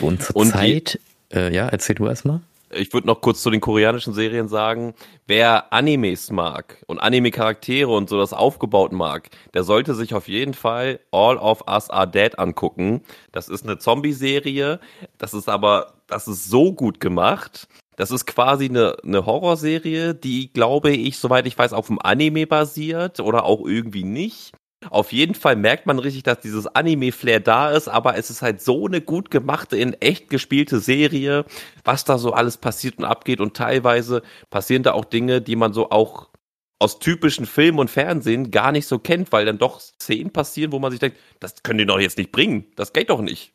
[0.00, 1.00] Und zur und Zeit
[1.32, 2.40] äh, ja, erzähl du erstmal.
[2.72, 4.94] Ich würde noch kurz zu den koreanischen Serien sagen,
[5.26, 10.54] wer Animes mag und Anime-Charaktere und so das aufgebaut mag, der sollte sich auf jeden
[10.54, 13.02] Fall All of Us Are Dead angucken.
[13.32, 14.78] Das ist eine Zombie-Serie,
[15.18, 17.66] das ist aber, das ist so gut gemacht.
[17.96, 22.46] Das ist quasi eine, eine Horrorserie, die, glaube ich, soweit ich weiß, auf dem Anime
[22.46, 24.52] basiert oder auch irgendwie nicht.
[24.88, 28.62] Auf jeden Fall merkt man richtig, dass dieses Anime-Flair da ist, aber es ist halt
[28.62, 31.44] so eine gut gemachte, in echt gespielte Serie,
[31.84, 35.74] was da so alles passiert und abgeht und teilweise passieren da auch Dinge, die man
[35.74, 36.30] so auch
[36.78, 40.78] aus typischen Film und Fernsehen gar nicht so kennt, weil dann doch Szenen passieren, wo
[40.78, 43.52] man sich denkt, das können die doch jetzt nicht bringen, das geht doch nicht.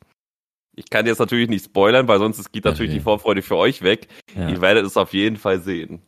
[0.76, 2.98] Ich kann jetzt natürlich nicht spoilern, weil sonst geht natürlich okay.
[2.98, 4.08] die Vorfreude für euch weg.
[4.36, 4.48] Ja.
[4.48, 6.02] Ihr werdet es auf jeden Fall sehen.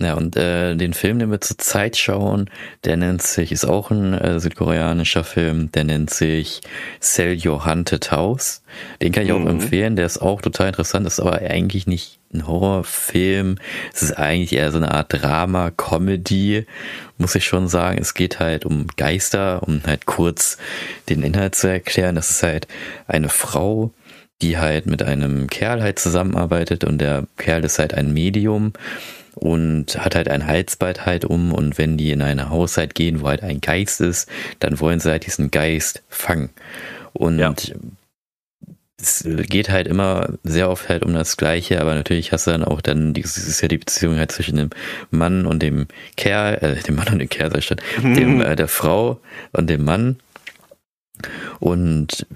[0.00, 2.48] Ja, und äh, den Film, den wir zur Zeit schauen,
[2.84, 6.60] der nennt sich, ist auch ein äh, südkoreanischer Film, der nennt sich
[7.00, 8.62] Sell Your Haunted House.
[9.02, 9.48] Den kann ich auch mhm.
[9.48, 13.56] empfehlen, der ist auch total interessant, ist aber eigentlich nicht ein Horrorfilm.
[13.92, 16.64] Es ist eigentlich eher so eine Art Drama, Comedy,
[17.16, 17.98] muss ich schon sagen.
[18.00, 20.58] Es geht halt um Geister, um halt kurz
[21.08, 22.14] den Inhalt zu erklären.
[22.14, 22.68] Das ist halt
[23.08, 23.92] eine Frau,
[24.42, 28.74] die halt mit einem Kerl halt zusammenarbeitet und der Kerl ist halt ein Medium
[29.38, 33.28] und hat halt ein Halsband halt um und wenn die in eine Haushalt gehen, wo
[33.28, 34.28] halt ein Geist ist,
[34.58, 36.50] dann wollen sie halt diesen Geist fangen.
[37.12, 37.54] Und ja.
[39.00, 42.64] es geht halt immer sehr oft halt um das Gleiche, aber natürlich hast du dann
[42.64, 44.70] auch dann, das ist ja die Beziehung halt zwischen dem
[45.10, 45.86] Mann und dem
[46.16, 49.20] Kerl, äh, dem Mann und dem Kerl, sag ich schon, dem, äh, der Frau
[49.52, 50.16] und dem Mann.
[51.60, 52.26] Und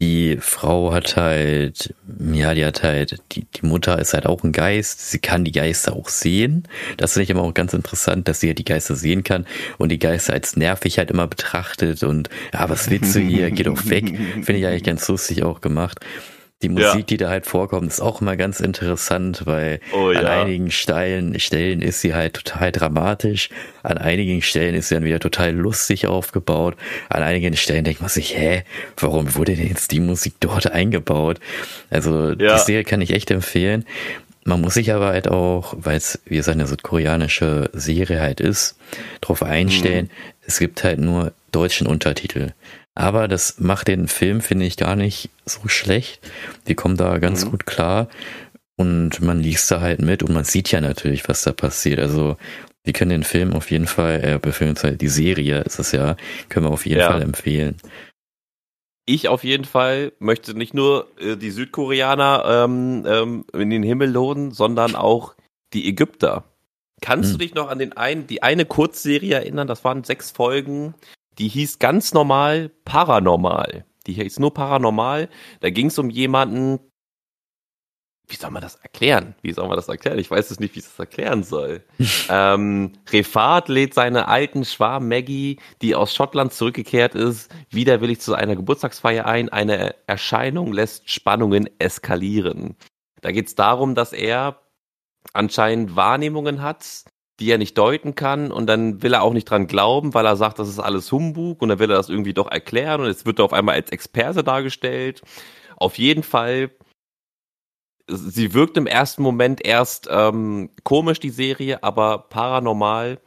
[0.00, 1.94] die Frau hat halt,
[2.32, 5.52] ja, die hat halt, die, die Mutter ist halt auch ein Geist, sie kann die
[5.52, 6.68] Geister auch sehen.
[6.98, 9.46] Das finde ich immer auch ganz interessant, dass sie halt die Geister sehen kann
[9.78, 13.62] und die Geister als nervig halt immer betrachtet und, ja, was willst du hier, geh
[13.62, 14.04] doch weg.
[14.34, 16.00] Finde ich eigentlich ganz lustig auch gemacht.
[16.62, 17.02] Die Musik, ja.
[17.02, 20.40] die da halt vorkommt, ist auch immer ganz interessant, weil oh, an ja.
[20.40, 23.50] einigen Stellen, Stellen ist sie halt total dramatisch,
[23.82, 26.76] an einigen Stellen ist sie dann wieder total lustig aufgebaut,
[27.10, 28.62] an einigen Stellen denkt man sich, hä,
[28.96, 31.40] warum wurde denn jetzt die Musik dort eingebaut?
[31.90, 32.56] Also ja.
[32.56, 33.84] die Serie kann ich echt empfehlen.
[34.44, 38.78] man muss sich aber halt auch, weil es wie es eine südkoreanische Serie halt ist,
[39.20, 40.44] darauf einstellen, mhm.
[40.46, 42.52] es gibt halt nur deutschen Untertitel.
[42.96, 46.18] Aber das macht den Film, finde ich, gar nicht so schlecht.
[46.66, 47.50] Die kommen da ganz mhm.
[47.50, 48.08] gut klar.
[48.76, 52.00] Und man liest da halt mit und man sieht ja natürlich, was da passiert.
[52.00, 52.36] Also
[52.84, 56.16] wir können den Film auf jeden Fall, äh, beziehungsweise die Serie ist es ja,
[56.48, 57.10] können wir auf jeden ja.
[57.10, 57.76] Fall empfehlen.
[59.04, 64.10] Ich auf jeden Fall möchte nicht nur äh, die Südkoreaner ähm, ähm, in den Himmel
[64.10, 65.34] lohnen, sondern auch
[65.74, 66.44] die Ägypter.
[67.02, 67.38] Kannst hm.
[67.38, 69.68] du dich noch an den einen, die eine Kurzserie erinnern?
[69.68, 70.94] Das waren sechs Folgen.
[71.38, 73.84] Die hieß ganz normal Paranormal.
[74.06, 75.28] Die hieß nur Paranormal.
[75.60, 76.80] Da ging es um jemanden,
[78.28, 79.36] wie soll man das erklären?
[79.42, 80.18] Wie soll man das erklären?
[80.18, 81.84] Ich weiß es nicht, wie ich das erklären soll.
[82.28, 88.56] ähm, Refat lädt seine alten Schwarm Maggie, die aus Schottland zurückgekehrt ist, widerwillig zu einer
[88.56, 89.48] Geburtstagsfeier ein.
[89.48, 92.76] Eine Erscheinung lässt Spannungen eskalieren.
[93.20, 94.60] Da geht es darum, dass er
[95.32, 97.04] anscheinend Wahrnehmungen hat,
[97.40, 100.36] die er nicht deuten kann und dann will er auch nicht dran glauben, weil er
[100.36, 103.26] sagt, das ist alles Humbug und dann will er das irgendwie doch erklären und jetzt
[103.26, 105.22] wird er auf einmal als Experte dargestellt.
[105.76, 106.70] Auf jeden Fall
[108.08, 113.20] sie wirkt im ersten Moment erst ähm, komisch, die Serie, aber paranormal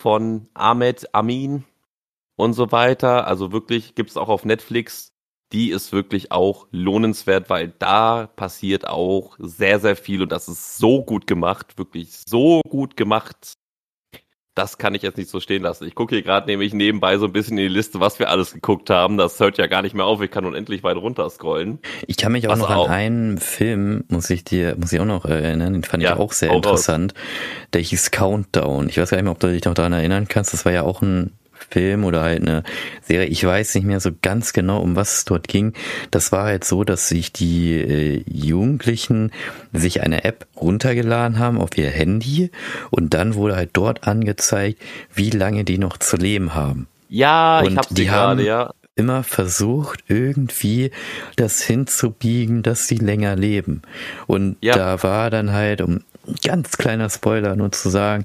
[0.00, 1.64] von Ahmed Amin
[2.36, 3.26] und so weiter.
[3.26, 5.12] Also wirklich gibt's auch auf Netflix.
[5.52, 10.78] Die ist wirklich auch lohnenswert, weil da passiert auch sehr, sehr viel und das ist
[10.78, 13.56] so gut gemacht, wirklich so gut gemacht
[14.56, 15.86] das kann ich jetzt nicht so stehen lassen.
[15.86, 18.54] Ich gucke hier gerade nämlich nebenbei so ein bisschen in die Liste, was wir alles
[18.54, 19.18] geguckt haben.
[19.18, 20.22] Das hört ja gar nicht mehr auf.
[20.22, 21.78] Ich kann unendlich weit runter scrollen.
[22.06, 22.88] Ich kann mich auch was noch auch.
[22.88, 26.18] an einen Film, muss ich dir, muss ich auch noch erinnern, den fand ja, ich
[26.18, 27.12] auch sehr interessant.
[27.14, 27.22] Raus.
[27.74, 28.88] Der hieß Countdown.
[28.88, 30.54] Ich weiß gar nicht mehr, ob du dich noch daran erinnern kannst.
[30.54, 31.32] Das war ja auch ein
[31.70, 32.62] Film oder halt eine
[33.02, 33.26] Serie.
[33.26, 35.72] Ich weiß nicht mehr so ganz genau, um was es dort ging.
[36.10, 39.32] Das war halt so, dass sich die äh, Jugendlichen
[39.72, 42.50] sich eine App runtergeladen haben auf ihr Handy
[42.90, 44.80] und dann wurde halt dort angezeigt,
[45.12, 46.86] wie lange die noch zu leben haben.
[47.08, 50.90] Ja, und ich hab's die gerade, ja immer versucht, irgendwie
[51.36, 53.82] das hinzubiegen, dass sie länger leben.
[54.26, 54.74] Und ja.
[54.74, 56.00] da war dann halt, um
[56.44, 58.24] ganz kleiner Spoiler nur zu sagen,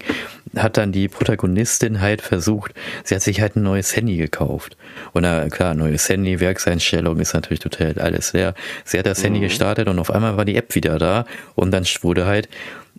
[0.55, 2.73] hat dann die Protagonistin halt versucht,
[3.03, 4.77] sie hat sich halt ein neues Handy gekauft.
[5.13, 8.53] Und na klar, neues Handy, Werkseinstellung ist natürlich total alles leer.
[8.83, 9.23] Sie hat das mhm.
[9.23, 11.25] Handy gestartet und auf einmal war die App wieder da
[11.55, 12.49] und dann wurde halt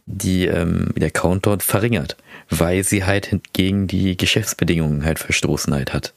[0.07, 2.16] die, ähm, der Countdown verringert
[2.53, 6.12] weil sie halt gegen die Geschäftsbedingungen halt verstoßen halt hat.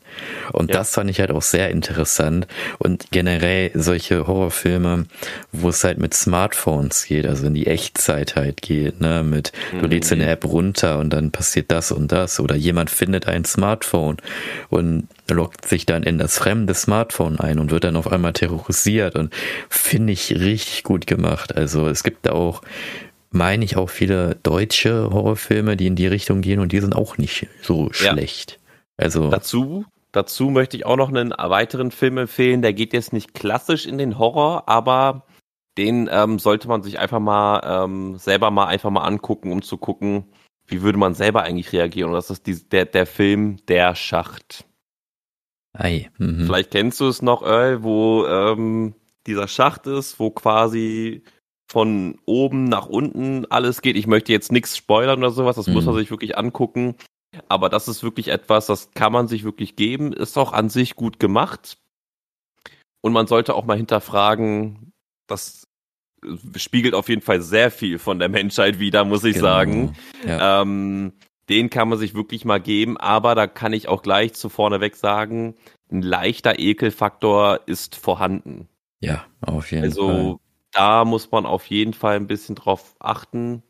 [0.51, 0.77] Und ja.
[0.77, 2.47] das fand ich halt auch sehr interessant.
[2.77, 5.05] Und generell solche Horrorfilme,
[5.51, 9.79] wo es halt mit Smartphones geht, also in die Echtzeit halt geht, ne, mit mhm.
[9.79, 12.39] du lädst eine App runter und dann passiert das und das.
[12.39, 14.17] Oder jemand findet ein Smartphone
[14.69, 19.15] und lockt sich dann in das fremde Smartphone ein und wird dann auf einmal terrorisiert
[19.15, 19.33] und
[19.69, 21.55] finde ich richtig gut gemacht.
[21.55, 22.61] Also es gibt auch
[23.35, 27.17] meine ich, auch viele deutsche Horrorfilme, die in die Richtung gehen und die sind auch
[27.17, 28.51] nicht so schlecht.
[28.51, 28.57] Ja.
[28.97, 29.85] Also dazu,
[30.15, 33.97] dazu möchte ich auch noch einen weiteren Film empfehlen, der geht jetzt nicht klassisch in
[33.97, 35.25] den Horror, aber
[35.77, 39.77] den ähm, sollte man sich einfach mal ähm, selber mal einfach mal angucken, um zu
[39.77, 40.25] gucken,
[40.67, 42.09] wie würde man selber eigentlich reagieren.
[42.09, 44.65] Und das ist die, der, der Film Der Schacht.
[45.73, 46.09] Ei.
[46.17, 46.45] Mhm.
[46.45, 48.95] Vielleicht kennst du es noch, Earl, wo ähm,
[49.27, 51.23] dieser Schacht ist, wo quasi
[51.67, 53.97] von oben nach unten alles geht.
[53.97, 55.73] Ich möchte jetzt nichts spoilern oder sowas, das mhm.
[55.73, 55.99] muss man mhm.
[55.99, 56.95] sich wirklich angucken.
[57.47, 60.95] Aber das ist wirklich etwas, das kann man sich wirklich geben, ist auch an sich
[60.95, 61.77] gut gemacht.
[63.01, 64.91] Und man sollte auch mal hinterfragen,
[65.27, 65.67] das
[66.55, 69.47] spiegelt auf jeden Fall sehr viel von der Menschheit wider, muss ich genau.
[69.47, 69.95] sagen.
[70.25, 70.61] Ja.
[70.61, 71.13] Ähm,
[71.49, 74.95] den kann man sich wirklich mal geben, aber da kann ich auch gleich zu vorneweg
[74.95, 75.55] sagen,
[75.91, 78.67] ein leichter Ekelfaktor ist vorhanden.
[78.99, 80.15] Ja, auf jeden also, Fall.
[80.15, 80.39] Also
[80.71, 83.61] da muss man auf jeden Fall ein bisschen drauf achten.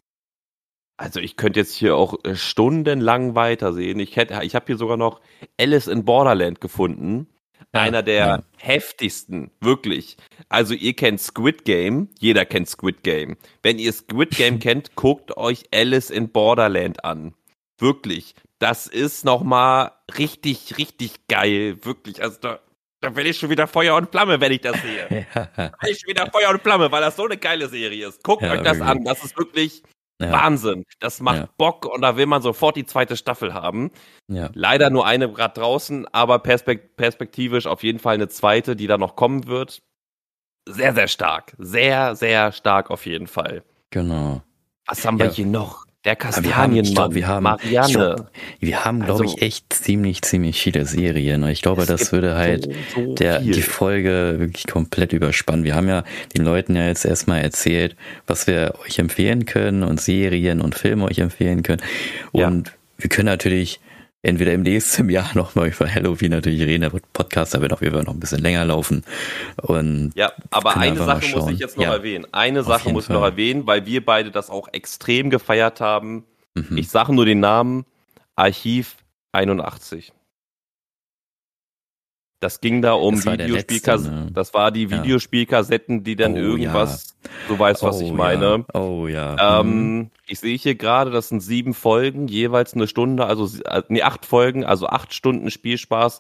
[0.98, 4.00] Also ich könnte jetzt hier auch äh, stundenlang weitersehen.
[4.00, 5.20] Ich hätte, ich habe hier sogar noch
[5.60, 7.28] Alice in Borderland gefunden.
[7.74, 8.44] Ja, Einer der ja.
[8.58, 10.16] heftigsten, wirklich.
[10.48, 13.36] Also ihr kennt Squid Game, jeder kennt Squid Game.
[13.64, 17.34] Wenn ihr Squid Game kennt, guckt euch Alice in Borderland an.
[17.78, 18.36] Wirklich.
[18.60, 21.78] Das ist nochmal richtig, richtig geil.
[21.84, 22.24] Wirklich.
[22.24, 22.60] Also da,
[23.02, 25.28] da werde ich schon wieder Feuer und Flamme, wenn ich das sehe.
[25.36, 25.50] ja.
[25.58, 28.24] Da werde ich schon wieder Feuer und Flamme, weil das so eine geile Serie ist.
[28.24, 28.82] Guckt euch das wirklich.
[28.84, 29.04] an.
[29.04, 29.84] Das ist wirklich
[30.22, 30.32] ja.
[30.32, 30.86] Wahnsinn.
[31.00, 31.50] Das macht ja.
[31.58, 33.92] Bock und da will man sofort die zweite Staffel haben.
[34.28, 34.50] Ja.
[34.54, 38.98] Leider nur eine gerade draußen, aber perspekt perspektivisch auf jeden Fall eine zweite, die da
[38.98, 39.82] noch kommen wird.
[40.68, 41.54] Sehr, sehr stark.
[41.58, 43.64] Sehr, sehr stark auf jeden Fall.
[43.92, 44.42] Genau.
[44.88, 45.86] Was haben wir hier noch?
[46.06, 48.28] Der Kastanienmann, ich glaub, wir haben, glaub,
[48.60, 51.44] wir haben, glaube Also- ich, echt ziemlich, ziemlich viele Serien.
[51.44, 53.54] Und ich glaube, das würde halt so, so der, viel.
[53.54, 55.66] die Folge wirklich komplett überspannen.
[55.66, 56.04] Wir haben ja
[56.38, 57.96] den Leuten ja jetzt erstmal erzählt,
[58.28, 61.82] was wir euch empfehlen können und Serien und Filme euch empfehlen können.
[62.34, 62.48] Ja.
[62.48, 63.80] Und wir können natürlich
[64.26, 66.82] entweder im nächsten Jahr nochmal über Halloween natürlich reden.
[66.82, 69.04] Der Podcast, da wird auf jeden Fall noch ein bisschen länger laufen.
[69.62, 71.94] Und Ja, aber eine Sache muss ich jetzt noch Ja.
[71.94, 72.26] erwähnen.
[72.32, 76.26] Eine Sache muss ich noch erwähnen, weil wir beide das auch extrem gefeiert haben.
[76.56, 76.78] mhm.
[76.78, 77.86] Ich sage nur den Namen
[78.36, 78.96] Archiv
[79.32, 80.12] 81.
[82.46, 84.26] Das ging da um Das Videospielkassetten.
[84.26, 84.32] ne?
[84.32, 85.04] Das war die Ja.
[85.04, 87.16] Videospielkassetten, die dann Oh, irgendwas,
[87.48, 88.66] du weißt, was ich Oh, meine.
[88.72, 88.80] Ja.
[88.80, 89.64] Oh ja.
[89.64, 89.70] Mhm.
[89.72, 94.04] Ähm, ich sehe hier gerade, das sind sieben Folgen, jeweils eine Stunde, also äh, nee,
[94.04, 96.20] acht Folgen, also acht Stunden Spielspaß.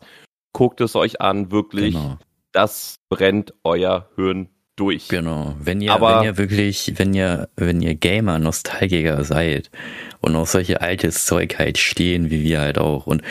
[0.52, 1.94] Guckt es euch an, wirklich.
[1.94, 2.18] Genau.
[2.52, 5.08] Das brennt euer Hirn durch.
[5.10, 5.54] Genau.
[5.60, 9.70] Wenn ihr, Aber- wenn ihr wirklich, wenn ihr, wenn ihr Gamer, Nostalgiker seid
[10.26, 13.08] und auf solche altes Zeug halt stehen, wie wir halt auch.
[13.08, 13.22] Und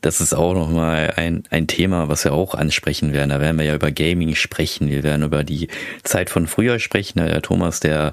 [0.00, 3.30] das ist auch nochmal ein, ein Thema, was wir auch ansprechen werden.
[3.30, 4.90] Da werden wir ja über Gaming sprechen.
[4.90, 5.68] Wir werden über die
[6.02, 7.18] Zeit von früher sprechen.
[7.18, 8.12] Der Thomas, der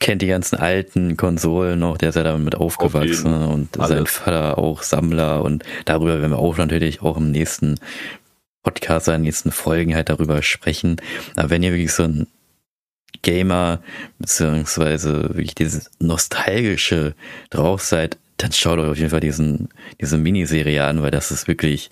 [0.00, 3.46] kennt die ganzen alten Konsolen noch, der ist ja damit aufgewachsen jeden.
[3.46, 3.88] und Alles.
[3.88, 7.78] sein Vater auch Sammler und darüber werden wir auch natürlich auch im nächsten
[8.64, 10.96] Podcast, in den nächsten Folgen halt darüber sprechen.
[11.36, 12.26] Aber wenn ihr wirklich so ein
[13.20, 13.80] Gamer,
[14.18, 17.14] beziehungsweise wirklich dieses nostalgische
[17.50, 19.68] drauf seid, dann schaut euch auf jeden Fall diesen,
[20.00, 21.90] diese Miniserie an, weil das ist wirklich,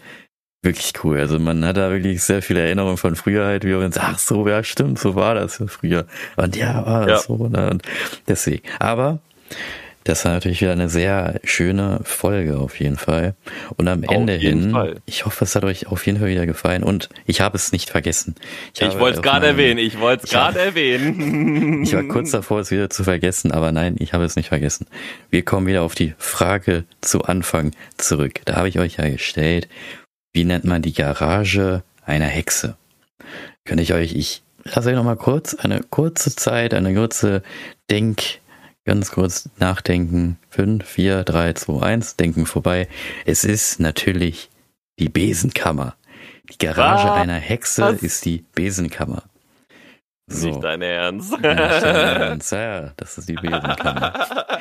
[0.62, 1.18] wirklich cool.
[1.20, 4.18] Also man hat da wirklich sehr viele Erinnerungen von früher halt, wie man sagt, ach
[4.18, 6.06] so, ja stimmt, so war das ja früher.
[6.36, 7.36] Und ja, war das Ja.
[7.36, 7.48] so.
[7.48, 7.70] Ne?
[7.70, 7.82] Und
[8.26, 8.62] deswegen.
[8.78, 9.20] Aber
[10.04, 13.34] das war natürlich wieder eine sehr schöne Folge auf jeden Fall.
[13.76, 15.00] Und am Auf Ende hin, Fall.
[15.04, 16.82] ich hoffe, es hat euch auf jeden Fall wieder gefallen.
[16.82, 18.34] Und ich habe es nicht vergessen.
[18.74, 21.84] Ich habe wollte es gerade erwähnen, ich wollte es Ich gerade erwähnen.
[21.90, 24.86] Ich war kurz davor, es wieder zu vergessen, aber nein, ich habe es nicht vergessen.
[25.30, 28.40] Wir kommen wieder auf die Frage zu Anfang zurück.
[28.44, 29.68] Da habe ich euch ja gestellt,
[30.32, 32.76] wie nennt man die Garage einer Hexe?
[33.64, 37.42] Könnte ich euch, ich lasse euch noch mal kurz eine kurze Zeit, eine kurze
[37.90, 38.40] Denk,
[38.84, 40.38] ganz kurz nachdenken.
[40.50, 42.88] 5, 4, 3, 2, 1, denken vorbei.
[43.26, 44.50] Es ist natürlich
[44.98, 45.96] die Besenkammer.
[46.52, 47.16] Die Garage Was?
[47.20, 49.22] einer Hexe ist die Besenkammer.
[50.26, 51.34] Nicht dein Ernst.
[51.42, 51.78] Ja,
[52.38, 52.50] stimmt.
[52.52, 54.12] ja, das ist die Besenkammer.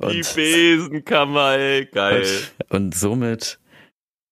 [0.00, 2.24] Die Und- Besenkammer, ey, geil.
[2.68, 3.58] Und somit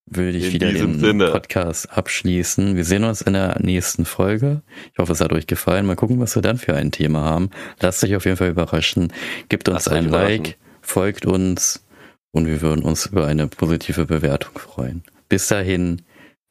[0.07, 1.31] würde ich In wieder den Sinne.
[1.31, 2.77] Podcast abschließen.
[2.77, 4.63] Wir sehen uns in der nächsten Folge.
[4.93, 5.87] Ich hoffe, es hat euch gefallen.
[5.87, 7.51] Mal gucken, was wir dann für ein Thema haben.
[7.81, 9.13] Lasst euch auf jeden Fall überraschen.
[9.49, 10.09] Gebt uns Lasst ein.
[10.09, 11.85] Like, folgt uns
[12.31, 15.03] und wir würden uns über eine positive Bewertung freuen.
[15.29, 16.03] Bis dahin.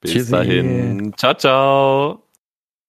[0.02, 0.32] Bis Tschüssi.
[0.32, 1.14] dahin.
[1.18, 2.25] Ciao, ciao.